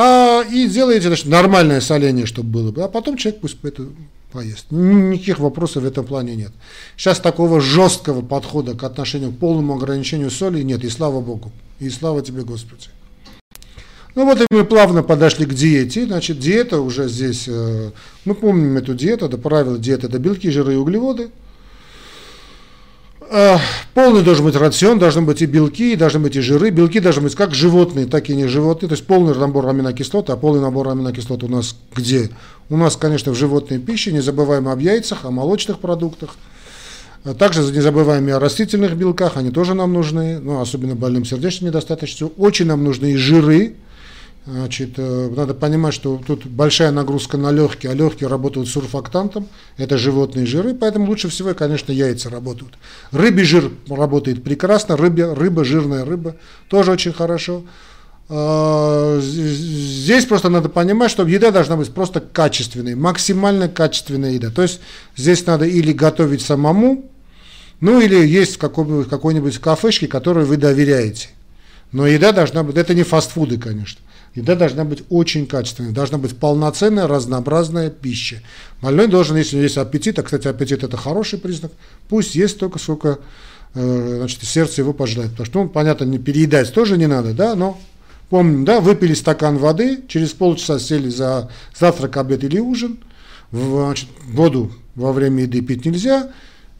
а, 0.00 0.44
и 0.44 0.68
делаете 0.68 1.08
значит, 1.08 1.26
нормальное 1.26 1.80
соление, 1.80 2.24
чтобы 2.24 2.50
было 2.50 2.70
бы, 2.70 2.84
а 2.84 2.88
потом 2.88 3.16
человек 3.16 3.40
пусть 3.40 3.56
это 3.64 3.88
поест. 4.30 4.66
Никаких 4.70 5.40
вопросов 5.40 5.82
в 5.82 5.86
этом 5.86 6.04
плане 6.04 6.36
нет. 6.36 6.52
Сейчас 6.96 7.18
такого 7.18 7.60
жесткого 7.60 8.22
подхода 8.22 8.74
к 8.74 8.84
отношению 8.84 9.32
к 9.32 9.38
полному 9.38 9.74
ограничению 9.74 10.30
соли 10.30 10.62
нет, 10.62 10.84
и 10.84 10.88
слава 10.88 11.20
Богу, 11.20 11.50
и 11.80 11.90
слава 11.90 12.22
тебе, 12.22 12.42
Господи. 12.42 12.90
Ну 14.14 14.24
вот 14.24 14.40
и 14.40 14.46
мы 14.50 14.64
плавно 14.64 15.02
подошли 15.02 15.46
к 15.46 15.54
диете. 15.54 16.06
Значит, 16.06 16.38
диета 16.38 16.80
уже 16.80 17.08
здесь, 17.08 17.46
э, 17.48 17.90
мы 18.24 18.34
помним 18.36 18.76
эту 18.76 18.94
диету, 18.94 19.26
это 19.26 19.36
правило 19.36 19.78
диеты, 19.78 20.06
это 20.06 20.20
белки, 20.20 20.48
жиры 20.50 20.74
и 20.74 20.76
углеводы. 20.76 21.30
Э, 23.30 23.58
полный 23.92 24.22
должен 24.22 24.46
быть 24.46 24.56
рацион, 24.56 24.98
должны 24.98 25.22
быть 25.22 25.42
и 25.42 25.46
белки, 25.46 25.96
должны 25.96 26.20
быть 26.20 26.36
и 26.36 26.40
жиры. 26.40 26.70
Белки 26.70 26.98
должны 26.98 27.22
быть 27.22 27.34
как 27.34 27.54
животные, 27.54 28.06
так 28.06 28.30
и 28.30 28.34
не 28.34 28.46
животные. 28.46 28.88
То 28.88 28.94
есть 28.94 29.06
полный 29.06 29.34
набор 29.34 29.68
аминокислот, 29.68 30.30
а 30.30 30.36
полный 30.36 30.62
набор 30.62 30.88
аминокислот 30.88 31.42
у 31.42 31.48
нас 31.48 31.76
где? 31.94 32.30
У 32.70 32.76
нас, 32.76 32.96
конечно, 32.96 33.32
в 33.32 33.34
животной 33.34 33.78
пище, 33.78 34.12
не 34.12 34.20
забываем 34.20 34.68
об 34.68 34.78
яйцах, 34.80 35.24
о 35.24 35.30
молочных 35.30 35.78
продуктах. 35.78 36.36
А 37.24 37.34
также 37.34 37.62
не 37.62 37.80
забываем 37.80 38.26
и 38.28 38.30
о 38.30 38.38
растительных 38.38 38.96
белках, 38.96 39.36
они 39.36 39.50
тоже 39.50 39.74
нам 39.74 39.92
нужны, 39.92 40.38
ну, 40.38 40.60
особенно 40.60 40.94
больным 40.94 41.24
сердечной 41.24 41.68
недостаточностью. 41.68 42.32
Очень 42.38 42.66
нам 42.66 42.84
нужны 42.84 43.12
и 43.12 43.16
жиры, 43.16 43.74
Значит, 44.50 44.94
э, 44.96 45.30
надо 45.36 45.52
понимать, 45.52 45.92
что 45.92 46.18
тут 46.26 46.46
большая 46.46 46.90
нагрузка 46.90 47.36
на 47.36 47.52
легкие, 47.52 47.92
а 47.92 47.94
легкие 47.94 48.30
работают 48.30 48.66
сурфактантом, 48.66 49.46
это 49.76 49.98
животные 49.98 50.46
жиры, 50.46 50.72
поэтому 50.72 51.04
лучше 51.04 51.28
всего, 51.28 51.52
конечно, 51.52 51.92
яйца 51.92 52.30
работают. 52.30 52.78
Рыбий 53.12 53.44
жир 53.44 53.70
работает 53.90 54.42
прекрасно, 54.42 54.96
рыба, 54.96 55.34
рыба 55.34 55.64
жирная 55.64 56.06
рыба, 56.06 56.36
тоже 56.68 56.92
очень 56.92 57.12
хорошо. 57.12 57.64
А, 58.30 59.20
здесь 59.20 60.24
просто 60.24 60.48
надо 60.48 60.70
понимать, 60.70 61.10
что 61.10 61.26
еда 61.26 61.50
должна 61.50 61.76
быть 61.76 61.92
просто 61.92 62.20
качественной, 62.20 62.94
максимально 62.94 63.68
качественная 63.68 64.30
еда. 64.30 64.50
То 64.50 64.62
есть 64.62 64.80
здесь 65.14 65.44
надо 65.44 65.66
или 65.66 65.92
готовить 65.92 66.40
самому, 66.40 67.04
ну 67.80 68.00
или 68.00 68.16
есть 68.26 68.56
в 68.56 68.58
какой-нибудь, 68.58 69.58
кафешке, 69.58 70.08
которой 70.08 70.46
вы 70.46 70.56
доверяете. 70.56 71.28
Но 71.92 72.06
еда 72.06 72.32
должна 72.32 72.62
быть, 72.62 72.76
это 72.76 72.94
не 72.94 73.02
фастфуды, 73.02 73.58
конечно. 73.58 74.00
Еда 74.38 74.54
должна 74.54 74.84
быть 74.84 75.02
очень 75.10 75.46
качественной, 75.48 75.90
должна 75.90 76.16
быть 76.16 76.36
полноценная, 76.36 77.08
разнообразная 77.08 77.90
пища. 77.90 78.40
Больной 78.80 79.08
должен, 79.08 79.36
если 79.36 79.58
есть 79.58 79.76
аппетит, 79.76 80.16
а, 80.20 80.22
кстати, 80.22 80.46
аппетит 80.46 80.84
это 80.84 80.96
хороший 80.96 81.40
признак, 81.40 81.72
пусть 82.08 82.36
есть 82.36 82.54
столько, 82.54 82.78
сколько 82.78 83.18
э, 83.74 84.14
значит, 84.18 84.44
сердце 84.44 84.82
его 84.82 84.92
пожелает. 84.92 85.32
Потому 85.32 85.46
что, 85.46 85.62
ну, 85.64 85.68
понятно, 85.68 86.04
не 86.04 86.18
переедать 86.18 86.72
тоже 86.72 86.96
не 86.96 87.08
надо, 87.08 87.34
да, 87.34 87.56
но 87.56 87.80
помним, 88.30 88.64
да, 88.64 88.80
выпили 88.80 89.14
стакан 89.14 89.58
воды, 89.58 90.04
через 90.06 90.30
полчаса 90.30 90.78
сели 90.78 91.08
за 91.08 91.50
завтрак, 91.76 92.16
обед 92.16 92.44
или 92.44 92.60
ужин, 92.60 92.98
значит, 93.50 94.08
воду 94.24 94.70
во 94.94 95.12
время 95.12 95.42
еды 95.42 95.62
пить 95.62 95.84
нельзя, 95.84 96.30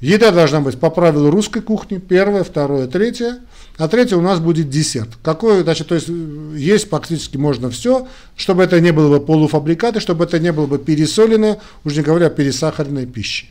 еда 0.01 0.31
должна 0.31 0.61
быть 0.61 0.79
по 0.79 0.90
правилу 0.90 1.29
русской 1.33 1.61
кухни, 1.61 1.99
первое, 1.99 2.44
второе, 2.44 2.87
третье, 2.87 3.38
а 3.79 3.87
третье 3.87 4.17
у 4.17 4.21
нас 4.21 4.41
будет 4.41 4.69
десерт. 4.69 5.11
Какой, 5.23 5.62
значит, 5.62 5.87
то 5.87 5.95
есть 5.95 6.09
есть 6.09 6.91
практически 6.91 7.37
можно 7.37 7.71
все, 7.71 8.09
чтобы 8.37 8.64
это 8.64 8.81
не 8.81 8.93
было 8.93 9.19
бы 9.19 9.25
полуфабрикаты, 9.25 10.01
чтобы 10.01 10.25
это 10.25 10.41
не 10.41 10.53
было 10.53 10.67
бы 10.67 10.79
пересоленное, 10.79 11.61
уже 11.85 11.97
не 11.97 12.03
говоря 12.03 12.29
пересахаренной 12.29 13.07
пище. 13.07 13.47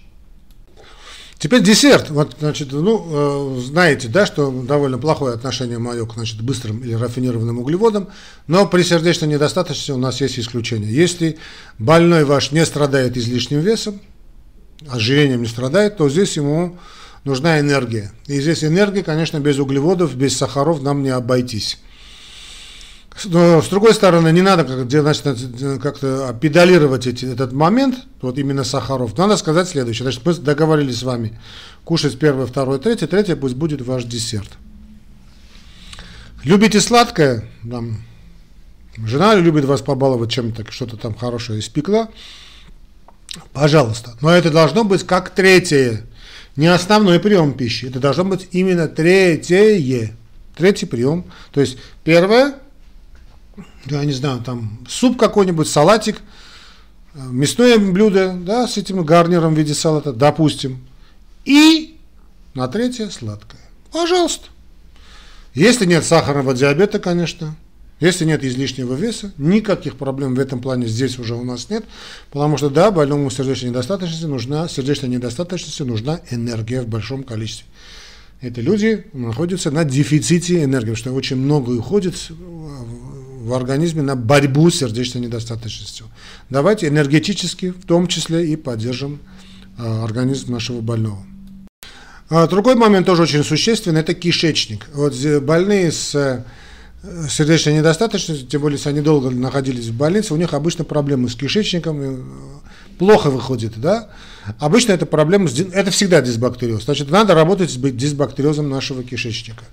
Теперь 1.40 1.62
десерт. 1.62 2.10
Вот, 2.10 2.36
значит, 2.40 2.72
ну, 2.72 3.58
э, 3.58 3.62
знаете, 3.62 4.08
да, 4.08 4.26
что 4.26 4.50
довольно 4.52 4.98
плохое 4.98 5.36
отношение 5.36 5.78
мое 5.78 6.06
к 6.06 6.14
значит, 6.14 6.42
быстрым 6.42 6.80
или 6.80 6.94
рафинированным 6.94 7.60
углеводам, 7.60 8.10
но 8.48 8.68
при 8.68 8.82
сердечной 8.82 9.30
недостаточности 9.30 9.92
у 9.92 9.98
нас 9.98 10.20
есть 10.20 10.40
исключение. 10.40 10.92
Если 10.92 11.38
больной 11.78 12.26
ваш 12.26 12.52
не 12.52 12.66
страдает 12.66 13.16
излишним 13.18 13.60
весом, 13.62 14.02
ожирением 14.90 15.42
не 15.42 15.48
страдает, 15.48 15.98
то 15.98 16.10
здесь 16.10 16.36
ему 16.38 16.78
нужна 17.28 17.60
энергия. 17.60 18.12
И 18.26 18.42
здесь 18.42 18.64
энергия, 18.64 19.04
конечно, 19.04 19.40
без 19.40 19.60
углеводов, 19.60 20.16
без 20.16 20.36
сахаров 20.36 20.82
нам 20.82 21.04
не 21.04 21.10
обойтись. 21.10 21.78
Но, 23.26 23.62
с 23.62 23.68
другой 23.68 23.94
стороны, 23.94 24.32
не 24.32 24.42
надо 24.42 24.64
как-то 25.80 26.36
педалировать 26.40 27.08
эти, 27.08 27.26
этот 27.26 27.52
момент, 27.52 27.96
вот 28.22 28.38
именно 28.38 28.64
сахаров. 28.64 29.18
Надо 29.18 29.38
сказать 29.38 29.68
следующее. 29.68 30.04
Значит, 30.04 30.26
мы 30.26 30.34
договорились 30.34 31.00
с 31.00 31.04
вами 31.04 31.40
кушать 31.84 32.18
первое, 32.20 32.46
второе, 32.46 32.80
третье. 32.80 33.08
Третье 33.08 33.36
пусть 33.36 33.56
будет 33.56 33.82
ваш 33.82 34.04
десерт. 34.04 34.50
Любите 36.44 36.80
сладкое? 36.80 37.50
Там, 37.70 38.04
жена 38.98 39.36
любит 39.36 39.66
вас 39.66 39.82
побаловать 39.82 40.32
чем-то, 40.32 40.72
что-то 40.72 40.96
там 40.98 41.16
хорошее 41.16 41.60
испекла. 41.60 42.10
Пожалуйста. 43.52 44.16
Но 44.22 44.30
это 44.30 44.52
должно 44.52 44.84
быть 44.84 45.04
как 45.04 45.32
третье. 45.32 46.06
Не 46.58 46.68
основной 46.68 47.20
прием 47.20 47.54
пищи. 47.54 47.86
Это 47.86 48.00
должно 48.00 48.26
быть 48.26 48.50
именно 48.52 48.88
третье. 48.88 50.14
Третий 50.56 50.88
прием. 50.88 51.26
То 51.52 51.62
есть 51.62 51.78
первое, 52.04 52.56
я 53.86 54.04
не 54.04 54.12
знаю, 54.12 54.42
там 54.42 54.80
суп 54.90 55.20
какой-нибудь, 55.20 55.68
салатик, 55.70 56.20
мясное 57.14 57.78
блюдо, 57.78 58.34
да, 58.34 58.68
с 58.68 58.76
этим 58.78 59.04
гарниром 59.04 59.54
в 59.54 59.58
виде 59.58 59.76
салата, 59.76 60.12
допустим. 60.12 60.84
И 61.46 61.98
на 62.56 62.68
третье 62.68 63.10
сладкое. 63.10 63.62
Пожалуйста. 63.92 64.48
Если 65.54 65.86
нет 65.86 66.04
сахарного 66.04 66.56
диабета, 66.56 66.98
конечно, 66.98 67.56
если 68.00 68.26
нет 68.26 68.44
излишнего 68.44 68.94
веса, 68.94 69.34
никаких 69.38 69.96
проблем 69.96 70.36
в 70.36 70.40
этом 70.40 70.62
плане 70.62 70.88
здесь 70.88 71.18
уже 71.18 71.36
у 71.36 71.44
нас 71.44 71.70
нет, 71.70 71.84
потому 72.32 72.58
что 72.58 72.70
да, 72.70 72.92
больному 72.92 73.30
сердечной 73.30 73.70
недостаточности 73.70 74.26
нужна, 74.26 74.68
сердечной 74.68 75.10
недостаточности 75.10 75.82
нужна 75.82 76.22
энергия 76.30 76.82
в 76.82 76.88
большом 76.88 77.24
количестве. 77.24 77.66
Это 78.40 78.62
люди 78.62 79.06
находятся 79.14 79.72
на 79.72 79.84
дефиците 79.84 80.64
энергии, 80.64 80.92
потому 80.92 80.98
что 80.98 81.14
очень 81.14 81.38
много 81.38 81.72
уходит 81.72 82.14
в 82.30 83.54
организме 83.54 84.04
на 84.04 84.16
борьбу 84.16 84.70
с 84.70 84.76
сердечной 84.76 85.24
недостаточностью. 85.24 86.06
Давайте 86.52 86.88
энергетически, 86.88 87.72
в 87.72 87.86
том 87.86 88.08
числе 88.08 88.46
и 88.46 88.56
поддержим 88.56 89.20
э, 89.78 90.04
организм 90.04 90.52
нашего 90.52 90.82
больного. 90.82 91.26
А 92.30 92.46
другой 92.46 92.76
момент 92.76 93.08
тоже 93.08 93.24
очень 93.24 93.44
существенный– 93.44 94.02
это 94.02 94.14
кишечник. 94.14 94.88
Вот 94.94 95.16
больные 95.42 95.92
с 95.92 96.46
сердечной 97.30 97.74
недостаточностью, 97.74 98.48
тем 98.48 98.62
более, 98.62 98.78
если 98.78 98.90
они 98.90 99.02
долго 99.02 99.30
находились 99.30 99.88
в 99.88 99.96
больнице, 99.96 100.34
у 100.34 100.38
них 100.38 100.54
обычно 100.54 100.84
проблемы 100.84 101.30
с 101.30 101.36
кишечником, 101.36 102.02
э, 102.02 102.18
плохо 102.98 103.30
выходит, 103.30 103.74
да? 103.78 104.10
Обычно 104.60 104.94
это 104.94 105.06
проблема, 105.06 105.50
это 105.74 105.92
всегда 105.92 106.22
дисбактериоз. 106.22 106.86
Значит, 106.86 107.12
надо 107.12 107.36
работать 107.36 107.70
с 107.70 107.76
дисбактериозом 107.76 108.70
нашего 108.70 109.04
кишечника. 109.04 109.64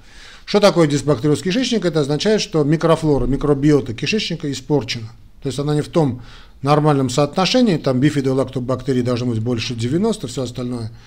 Что 0.45 0.61
такое 0.61 0.87
дисбактериоз 0.87 1.41
кишечника? 1.41 1.89
Это 1.89 2.01
означает, 2.01 2.41
что 2.41 2.63
микрофлора, 2.65 3.27
микробиота 3.27 3.95
кишечника 3.95 4.51
испорчена. 4.53 5.09
То 5.43 5.49
есть 5.49 5.59
она 5.59 5.75
не 5.75 5.81
в 5.81 5.89
том 5.89 6.23
нормальном 6.63 7.09
соотношении, 7.09 7.77
там 7.77 8.01
бифидолактобактерий 8.01 9.03
должно 9.03 9.27
быть 9.27 9.41
больше 9.41 9.75
90, 9.75 10.27
все 10.29 10.43
остальное– 10.43 10.93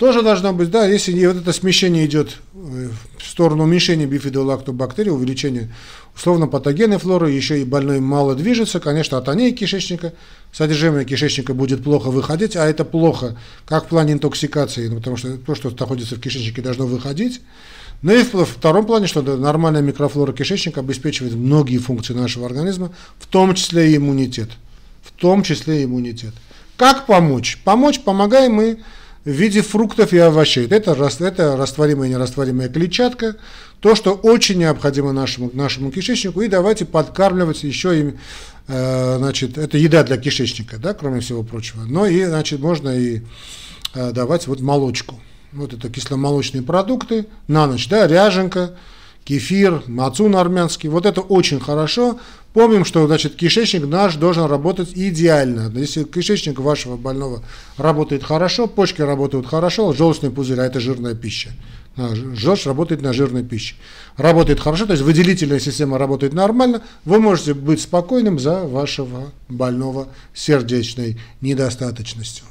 тоже 0.00 0.22
должно 0.22 0.54
быть, 0.54 0.70
да, 0.70 0.86
если 0.86 1.26
вот 1.26 1.36
это 1.36 1.52
смещение 1.52 2.06
идет 2.06 2.38
э, 2.54 2.88
в 3.18 3.22
сторону 3.22 3.64
уменьшения 3.64 4.06
бифидолактобактерий, 4.06 5.10
увеличения 5.10 5.68
условно 6.16 6.46
патогенной 6.46 6.96
флоры, 6.96 7.30
еще 7.30 7.60
и 7.60 7.64
больной 7.64 8.00
мало 8.00 8.34
движется, 8.34 8.80
конечно, 8.80 9.18
от 9.18 9.28
анеи 9.28 9.50
кишечника, 9.50 10.14
содержимое 10.52 11.04
кишечника 11.04 11.52
будет 11.52 11.84
плохо 11.84 12.10
выходить, 12.10 12.56
а 12.56 12.64
это 12.64 12.86
плохо 12.86 13.36
как 13.66 13.84
в 13.84 13.88
плане 13.88 14.14
интоксикации, 14.14 14.88
ну, 14.88 14.96
потому 14.96 15.18
что 15.18 15.36
то, 15.36 15.54
что 15.54 15.70
находится 15.78 16.16
в 16.16 16.20
кишечнике, 16.20 16.62
должно 16.62 16.86
выходить. 16.86 17.42
Ну 18.00 18.14
и 18.14 18.22
в 18.22 18.46
втором 18.46 18.86
плане, 18.86 19.06
что 19.06 19.20
нормальная 19.20 19.82
микрофлора 19.82 20.32
кишечника 20.32 20.80
обеспечивает 20.80 21.34
многие 21.34 21.76
функции 21.76 22.14
нашего 22.14 22.46
организма, 22.46 22.90
в 23.18 23.26
том 23.26 23.54
числе 23.54 23.92
и 23.92 23.98
иммунитет. 23.98 24.48
В 25.02 25.12
том 25.12 25.42
числе 25.42 25.82
и 25.82 25.84
иммунитет. 25.84 26.32
Как 26.78 27.04
помочь? 27.04 27.60
Помочь 27.64 28.00
помогаем 28.00 28.54
мы 28.54 28.78
в 29.24 29.30
виде 29.30 29.62
фруктов 29.62 30.12
и 30.12 30.18
овощей. 30.18 30.66
Это, 30.66 30.92
это 30.92 31.56
растворимая 31.56 32.08
и 32.08 32.12
нерастворимая 32.12 32.68
клетчатка, 32.68 33.36
то, 33.80 33.94
что 33.94 34.12
очень 34.14 34.58
необходимо 34.58 35.12
нашему, 35.12 35.50
нашему 35.52 35.90
кишечнику, 35.90 36.40
и 36.40 36.48
давайте 36.48 36.84
подкармливать 36.84 37.62
еще 37.62 37.98
им, 37.98 38.18
э, 38.68 39.16
значит, 39.18 39.58
это 39.58 39.78
еда 39.78 40.02
для 40.04 40.16
кишечника, 40.16 40.78
да, 40.78 40.94
кроме 40.94 41.20
всего 41.20 41.42
прочего, 41.42 41.82
но 41.84 42.06
и, 42.06 42.24
значит, 42.24 42.60
можно 42.60 42.90
и 42.90 43.22
э, 43.94 44.12
давать 44.12 44.46
вот 44.46 44.60
молочку. 44.60 45.20
Вот 45.52 45.72
это 45.72 45.90
кисломолочные 45.90 46.62
продукты 46.62 47.26
на 47.48 47.66
ночь, 47.66 47.88
да, 47.88 48.06
ряженка, 48.06 48.76
кефир, 49.24 49.82
мацун 49.86 50.36
армянский. 50.36 50.88
Вот 50.88 51.06
это 51.06 51.20
очень 51.20 51.60
хорошо. 51.60 52.18
Помним, 52.52 52.84
что 52.84 53.06
значит, 53.06 53.36
кишечник 53.36 53.86
наш 53.86 54.16
должен 54.16 54.46
работать 54.46 54.90
идеально. 54.94 55.70
Если 55.76 56.02
кишечник 56.04 56.58
вашего 56.58 56.96
больного 56.96 57.42
работает 57.76 58.24
хорошо, 58.24 58.66
почки 58.66 59.02
работают 59.02 59.46
хорошо, 59.46 59.92
желчный 59.92 60.30
пузырь, 60.30 60.60
а 60.60 60.66
это 60.66 60.80
жирная 60.80 61.14
пища. 61.14 61.50
Желчь 61.96 62.66
работает 62.66 63.02
на 63.02 63.12
жирной 63.12 63.44
пище. 63.44 63.74
Работает 64.16 64.60
хорошо, 64.60 64.86
то 64.86 64.92
есть 64.92 65.02
выделительная 65.04 65.60
система 65.60 65.98
работает 65.98 66.32
нормально, 66.32 66.82
вы 67.04 67.20
можете 67.20 67.52
быть 67.52 67.80
спокойным 67.80 68.38
за 68.38 68.64
вашего 68.64 69.32
больного 69.48 70.08
сердечной 70.34 71.20
недостаточностью. 71.40 72.44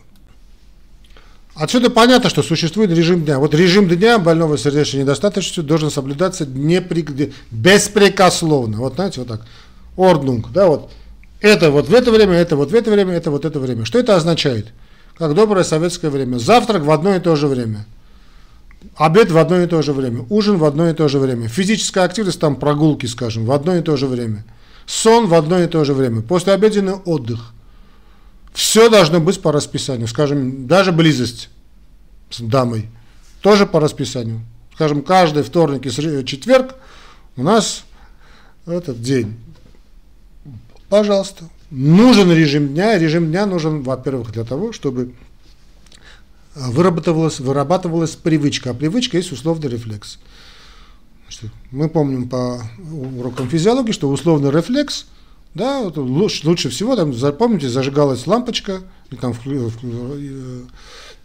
Отсюда 1.59 1.89
понятно, 1.89 2.29
что 2.29 2.41
существует 2.41 2.89
режим 2.89 3.25
дня. 3.25 3.37
Вот 3.37 3.53
режим 3.53 3.89
дня 3.89 4.17
больного 4.17 4.57
сердечной 4.57 5.01
недостаточностью 5.01 5.61
должен 5.61 5.91
соблюдаться 5.91 6.45
непри... 6.45 7.05
беспрекословно. 7.51 8.77
Вот 8.77 8.95
знаете, 8.95 9.19
вот 9.19 9.27
так. 9.27 9.45
Орднунг, 9.97 10.53
да, 10.53 10.67
вот. 10.67 10.89
Это 11.41 11.69
вот 11.69 11.89
в 11.89 11.93
это 11.93 12.11
время, 12.11 12.35
это 12.35 12.55
вот 12.55 12.71
в 12.71 12.75
это 12.75 12.89
время, 12.89 13.13
это 13.13 13.29
вот 13.29 13.43
это 13.43 13.59
время. 13.59 13.83
Что 13.83 13.99
это 13.99 14.15
означает? 14.15 14.67
Как 15.17 15.33
доброе 15.33 15.65
советское 15.65 16.09
время. 16.09 16.37
Завтрак 16.37 16.83
в 16.83 16.91
одно 16.91 17.13
и 17.13 17.19
то 17.19 17.35
же 17.35 17.47
время. 17.47 17.85
Обед 18.95 19.29
в 19.29 19.37
одно 19.37 19.59
и 19.59 19.67
то 19.67 19.81
же 19.81 19.91
время. 19.91 20.25
Ужин 20.29 20.55
в 20.57 20.63
одно 20.63 20.89
и 20.89 20.93
то 20.93 21.09
же 21.09 21.19
время. 21.19 21.49
Физическая 21.49 22.05
активность, 22.05 22.39
там 22.39 22.55
прогулки, 22.55 23.05
скажем, 23.05 23.45
в 23.45 23.51
одно 23.51 23.75
и 23.75 23.81
то 23.81 23.97
же 23.97 24.07
время. 24.07 24.45
Сон 24.85 25.27
в 25.27 25.33
одно 25.33 25.59
и 25.59 25.67
то 25.67 25.83
же 25.83 25.93
время. 25.93 26.21
Послеобеденный 26.21 26.93
отдых– 26.93 27.51
все 28.59 28.89
должно 28.89 29.21
быть 29.21 29.41
по 29.41 29.53
расписанию. 29.53 30.05
Скажем, 30.09 30.67
даже 30.67 30.91
близость 30.91 31.47
с 32.29 32.41
дамой 32.41 32.89
тоже 33.39 33.65
по 33.65 33.79
расписанию. 33.79 34.41
Скажем, 34.75 35.01
каждый 35.01 35.43
вторник 35.43 35.85
и 35.85 36.25
четверг 36.25 36.75
у 37.37 37.43
нас 37.43 37.85
этот 38.65 39.01
день. 39.01 39.39
Пожалуйста. 40.89 41.45
Нужен 41.71 42.33
режим 42.33 42.67
дня. 42.67 42.99
Режим 42.99 43.27
дня 43.27 43.45
нужен, 43.45 43.81
во-первых, 43.81 44.33
для 44.33 44.43
того, 44.43 44.73
чтобы 44.73 45.13
вырабатывалась, 46.53 47.39
вырабатывалась 47.39 48.17
привычка. 48.17 48.71
А 48.71 48.73
привычка 48.73 49.15
есть 49.15 49.31
условный 49.31 49.69
рефлекс. 49.69 50.19
Мы 51.71 51.87
помним 51.87 52.27
по 52.27 52.61
урокам 52.91 53.47
физиологии, 53.47 53.93
что 53.93 54.09
условный 54.09 54.51
рефлекс– 54.51 55.05
да, 55.53 55.81
вот 55.81 55.97
лучше, 55.97 56.47
лучше 56.47 56.69
всего, 56.69 56.95
там, 56.95 57.13
помните, 57.33 57.69
зажигалась 57.69 58.27
лампочка, 58.27 58.81
там 59.19 59.33
э, 59.45 60.61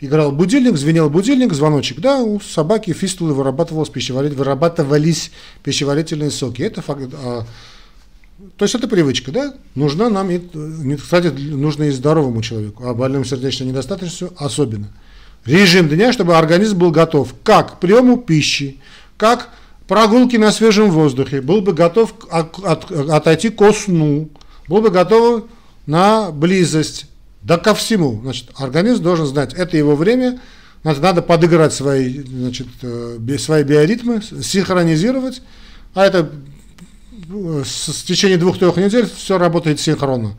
играл 0.00 0.32
будильник, 0.32 0.76
звенел 0.76 1.10
будильник, 1.10 1.52
звоночек, 1.52 2.00
да, 2.00 2.18
у 2.18 2.40
собаки 2.40 2.92
фистулы 2.92 3.34
вырабатывалось 3.34 3.90
пищеваритель, 3.90 4.36
вырабатывались 4.36 5.30
пищеварительные 5.62 6.30
соки. 6.30 6.62
Это 6.62 6.80
факт. 6.80 7.02
А, 7.12 7.44
то 8.56 8.64
есть 8.64 8.74
это 8.74 8.88
привычка, 8.88 9.30
да? 9.30 9.54
Нужна 9.74 10.08
нам, 10.08 10.30
и, 10.30 10.40
кстати, 10.96 11.28
нужно 11.28 11.84
и 11.84 11.90
здоровому 11.90 12.42
человеку, 12.42 12.86
а 12.86 12.94
больным 12.94 13.24
сердечной 13.24 13.68
недостаточностью 13.68 14.32
особенно. 14.36 14.88
Режим 15.44 15.88
дня, 15.88 16.12
чтобы 16.12 16.36
организм 16.36 16.78
был 16.78 16.90
готов 16.90 17.34
как 17.42 17.76
к 17.76 17.80
приему 17.80 18.16
пищи, 18.16 18.80
как 19.18 19.50
прогулки 19.86 20.36
на 20.36 20.52
свежем 20.52 20.90
воздухе, 20.90 21.40
был 21.40 21.60
бы 21.60 21.72
готов 21.72 22.14
от, 22.30 22.58
от, 22.64 22.90
отойти 22.90 23.50
ко 23.50 23.72
сну, 23.72 24.30
был 24.68 24.80
бы 24.80 24.90
готов 24.90 25.44
на 25.86 26.30
близость, 26.30 27.06
да 27.42 27.58
ко 27.58 27.74
всему. 27.74 28.20
Значит, 28.22 28.50
организм 28.56 29.02
должен 29.02 29.26
знать, 29.26 29.54
это 29.54 29.76
его 29.76 29.96
время, 29.96 30.40
надо, 30.82 31.00
надо 31.00 31.22
подыграть 31.22 31.72
свои, 31.72 32.20
значит, 32.22 32.68
э, 32.82 33.18
свои 33.38 33.62
биоритмы, 33.62 34.22
синхронизировать, 34.22 35.42
а 35.94 36.06
это 36.06 36.30
э, 37.28 37.62
в 37.64 38.04
течение 38.04 38.38
двух-трех 38.38 38.76
недель 38.76 39.08
все 39.14 39.38
работает 39.38 39.80
синхронно. 39.80 40.36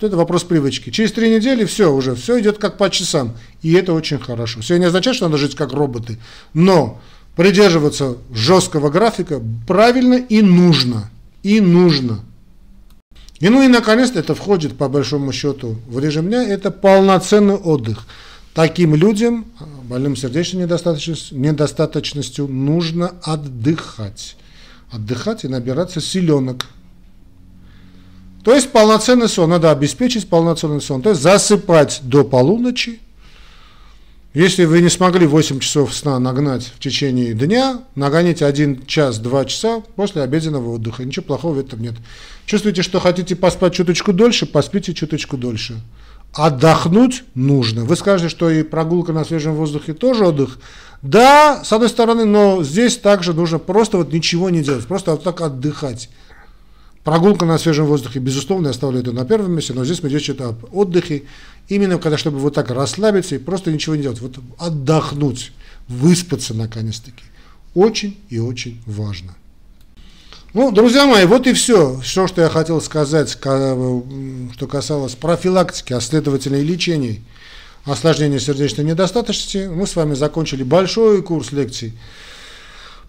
Это 0.00 0.16
вопрос 0.16 0.44
привычки. 0.44 0.90
Через 0.90 1.10
три 1.10 1.28
недели 1.28 1.64
все 1.64 1.92
уже, 1.92 2.14
все 2.14 2.38
идет 2.38 2.58
как 2.58 2.78
по 2.78 2.88
часам. 2.88 3.36
И 3.62 3.72
это 3.72 3.92
очень 3.92 4.20
хорошо. 4.20 4.60
Все 4.60 4.76
не 4.76 4.84
означает, 4.84 5.16
что 5.16 5.26
надо 5.26 5.38
жить 5.38 5.56
как 5.56 5.72
роботы. 5.72 6.18
Но 6.54 7.00
придерживаться 7.38 8.16
жесткого 8.32 8.90
графика 8.90 9.40
правильно 9.64 10.14
и 10.14 10.42
нужно. 10.42 11.08
И 11.44 11.60
нужно. 11.60 12.18
И 13.38 13.48
ну 13.48 13.62
и 13.62 13.68
наконец 13.68 14.10
это 14.16 14.34
входит 14.34 14.76
по 14.76 14.88
большому 14.88 15.30
счету 15.30 15.76
в 15.86 16.00
режим 16.00 16.26
дня, 16.26 16.42
это 16.42 16.72
полноценный 16.72 17.54
отдых. 17.54 18.08
Таким 18.54 18.96
людям, 18.96 19.44
больным 19.84 20.16
сердечной 20.16 20.62
недостаточностью, 20.64 21.38
недостаточностью 21.38 22.48
нужно 22.48 23.12
отдыхать. 23.22 24.36
Отдыхать 24.90 25.44
и 25.44 25.48
набираться 25.48 26.00
силенок. 26.00 26.66
То 28.42 28.52
есть 28.52 28.72
полноценный 28.72 29.28
сон, 29.28 29.50
надо 29.50 29.70
обеспечить 29.70 30.28
полноценный 30.28 30.80
сон. 30.80 31.02
То 31.02 31.10
есть 31.10 31.22
засыпать 31.22 32.00
до 32.02 32.24
полуночи, 32.24 32.98
если 34.34 34.66
вы 34.66 34.82
не 34.82 34.90
смогли 34.90 35.26
8 35.26 35.58
часов 35.60 35.94
сна 35.94 36.18
нагнать 36.18 36.70
в 36.76 36.78
течение 36.80 37.32
дня, 37.34 37.82
нагоните 37.94 38.44
1 38.44 38.86
час, 38.86 39.18
2 39.18 39.44
часа 39.46 39.82
после 39.96 40.22
обеденного 40.22 40.74
отдыха. 40.74 41.04
Ничего 41.04 41.24
плохого 41.24 41.54
в 41.54 41.58
этом 41.58 41.80
нет. 41.80 41.94
Чувствуете, 42.44 42.82
что 42.82 43.00
хотите 43.00 43.36
поспать 43.36 43.74
чуточку 43.74 44.12
дольше, 44.12 44.46
поспите 44.46 44.92
чуточку 44.94 45.36
дольше. 45.36 45.80
отдохнуть 46.34 47.24
нужно. 47.34 47.84
Вы 47.84 47.96
скажете, 47.96 48.28
что 48.28 48.50
и 48.50 48.62
прогулка 48.62 49.12
на 49.12 49.24
свежем 49.24 49.54
воздухе 49.54 49.94
тоже 49.94 50.26
отдых. 50.26 50.58
Да, 51.02 51.64
с 51.64 51.72
одной 51.72 51.88
стороны, 51.88 52.24
но 52.24 52.62
здесь 52.62 52.98
также 52.98 53.32
нужно 53.32 53.58
просто 53.58 53.96
вот 53.96 54.12
ничего 54.12 54.50
не 54.50 54.62
делать, 54.62 54.86
просто 54.86 55.12
вот 55.12 55.22
так 55.22 55.40
отдыхать. 55.40 56.10
Прогулка 57.08 57.46
на 57.46 57.56
свежем 57.56 57.86
воздухе, 57.86 58.18
безусловно, 58.18 58.66
я 58.66 58.72
оставлю 58.72 59.00
это 59.00 59.12
на 59.12 59.24
первом 59.24 59.52
месте, 59.52 59.72
но 59.72 59.82
здесь 59.82 60.02
мы 60.02 60.10
идет 60.10 60.22
что-то 60.22 60.48
об 60.48 60.76
отдыхе, 60.76 61.22
именно 61.66 61.96
когда, 61.96 62.18
чтобы 62.18 62.38
вот 62.38 62.52
так 62.52 62.70
расслабиться 62.70 63.34
и 63.34 63.38
просто 63.38 63.72
ничего 63.72 63.96
не 63.96 64.02
делать, 64.02 64.20
вот 64.20 64.36
отдохнуть, 64.58 65.52
выспаться 65.88 66.52
наконец-таки. 66.52 67.22
Очень 67.74 68.20
и 68.28 68.38
очень 68.38 68.82
важно. 68.84 69.34
Ну, 70.52 70.70
друзья 70.70 71.06
мои, 71.06 71.24
вот 71.24 71.46
и 71.46 71.54
все, 71.54 71.98
все, 72.00 72.26
что 72.26 72.42
я 72.42 72.50
хотел 72.50 72.78
сказать, 72.82 73.30
что 73.30 74.66
касалось 74.70 75.14
профилактики, 75.14 75.94
а 75.94 76.02
следовательно 76.02 76.56
и 76.56 76.62
лечения 76.62 77.22
осложнения 77.86 78.38
сердечной 78.38 78.84
недостаточности. 78.84 79.66
Мы 79.66 79.86
с 79.86 79.96
вами 79.96 80.12
закончили 80.12 80.62
большой 80.62 81.22
курс 81.22 81.52
лекций 81.52 81.94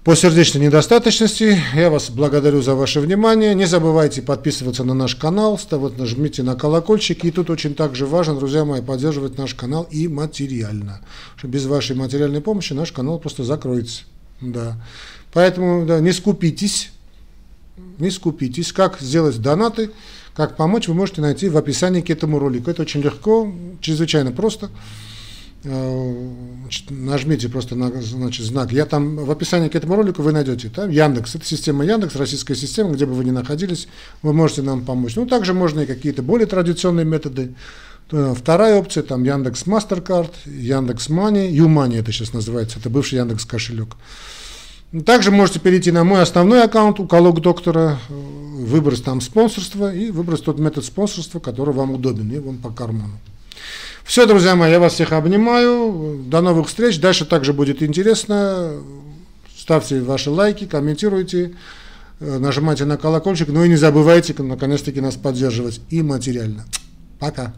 по 0.04 0.16
сердечной 0.16 0.66
недостаточности. 0.66 1.62
Я 1.76 1.90
вас 1.90 2.10
благодарю 2.10 2.62
за 2.62 2.74
ваше 2.74 3.02
внимание. 3.02 3.54
Не 3.54 3.66
забывайте 3.66 4.22
подписываться 4.22 4.84
на 4.86 4.94
наш 4.94 5.16
канал, 5.16 5.60
вот 5.72 5.98
нажмите 5.98 6.42
на 6.42 6.56
колокольчик. 6.56 7.26
И 7.26 7.32
тут 7.32 7.50
очень 7.50 7.76
также 7.76 8.06
важно, 8.06 8.36
друзья 8.36 8.64
мои, 8.64 8.82
поддерживать 8.82 9.38
наш 9.38 9.54
канал 9.56 9.88
и 9.92 10.08
материально. 10.08 11.02
Что 11.36 11.48
без 11.48 11.66
вашей 11.66 11.98
материальной 11.98 12.40
помощи 12.40 12.72
наш 12.72 12.94
канал 12.94 13.20
просто 13.20 13.44
закроется. 13.44 14.04
Да. 14.40 14.82
Поэтому 15.34 15.86
да, 15.86 16.00
не 16.00 16.14
скупитесь, 16.14 16.92
не 17.98 18.10
скупитесь. 18.10 18.72
Как 18.72 19.02
сделать 19.02 19.42
донаты, 19.42 19.92
как 20.34 20.56
помочь, 20.56 20.88
вы 20.88 20.94
можете 20.94 21.20
найти 21.22 21.50
в 21.50 21.58
описании 21.58 22.02
к 22.02 22.10
этому 22.10 22.40
ролику. 22.40 22.72
Это 22.72 22.84
очень 22.84 23.02
легко, 23.02 23.54
чрезвычайно 23.82 24.32
просто. 24.32 24.70
Э, 25.66 26.30
нажмите 26.90 27.50
просто 27.50 27.76
на 27.76 28.02
значит, 28.02 28.46
знак. 28.46 28.72
Я 28.72 28.86
там 28.86 29.18
в 29.18 29.30
описании 29.30 29.68
к 29.68 29.76
этому 29.76 29.96
ролику 29.96 30.22
вы 30.22 30.32
найдете. 30.32 30.70
Там 30.70 30.90
Яндекс. 30.90 31.36
Это 31.36 31.46
система 31.46 31.84
Яндекс, 31.86 32.16
российская 32.16 32.56
система, 32.56 32.92
где 32.92 33.06
бы 33.06 33.14
вы 33.14 33.26
ни 33.26 33.32
находились, 33.32 33.88
вы 34.22 34.34
можете 34.34 34.62
нам 34.62 34.86
помочь. 34.86 35.16
Ну, 35.16 35.26
также 35.26 35.54
можно 35.54 35.82
и 35.82 35.86
какие-то 35.86 36.22
более 36.22 36.48
традиционные 36.48 37.06
методы. 37.06 37.56
Э, 38.12 38.34
вторая 38.38 38.78
опция, 38.80 39.04
там 39.04 39.24
Яндекс 39.24 39.66
Мастеркард, 39.66 40.34
Яндекс 40.46 41.10
Мани, 41.10 41.52
Юмани 41.52 41.98
это 41.98 42.12
сейчас 42.14 42.34
называется, 42.34 42.80
это 42.80 42.90
бывший 42.90 43.20
Яндекс 43.20 43.46
кошелек. 43.46 43.98
Также 45.06 45.30
можете 45.30 45.60
перейти 45.60 45.92
на 45.92 46.04
мой 46.04 46.22
основной 46.22 46.64
аккаунт, 46.64 47.00
уколок 47.00 47.42
доктора, 47.42 48.00
э, 48.08 48.14
выбрать 48.14 49.04
там 49.04 49.20
спонсорство 49.20 49.94
и 49.94 50.10
выбрать 50.10 50.44
тот 50.44 50.58
метод 50.58 50.86
спонсорства, 50.86 51.40
который 51.40 51.74
вам 51.74 51.92
удобен 51.92 52.32
и 52.32 52.40
вам 52.40 52.58
по 52.58 52.70
карману. 52.70 53.20
Все, 54.10 54.26
друзья 54.26 54.56
мои, 54.56 54.72
я 54.72 54.80
вас 54.80 54.94
всех 54.94 55.12
обнимаю. 55.12 56.24
До 56.26 56.42
новых 56.42 56.68
встреч. 56.68 57.00
Дальше 57.00 57.28
также 57.28 57.54
будет 57.54 57.84
интересно. 57.84 58.82
Ставьте 59.56 60.02
ваши 60.02 60.32
лайки, 60.32 60.66
комментируйте, 60.66 61.54
э, 62.20 62.40
нажимайте 62.40 62.86
на 62.86 62.98
колокольчик. 62.98 63.50
Ну 63.50 63.64
и 63.64 63.70
не 63.70 63.76
забывайте, 63.76 64.34
наконец-таки, 64.42 65.00
нас 65.00 65.16
поддерживать 65.16 65.82
и 65.92 66.02
материально. 66.02 66.66
Пока. 67.20 67.54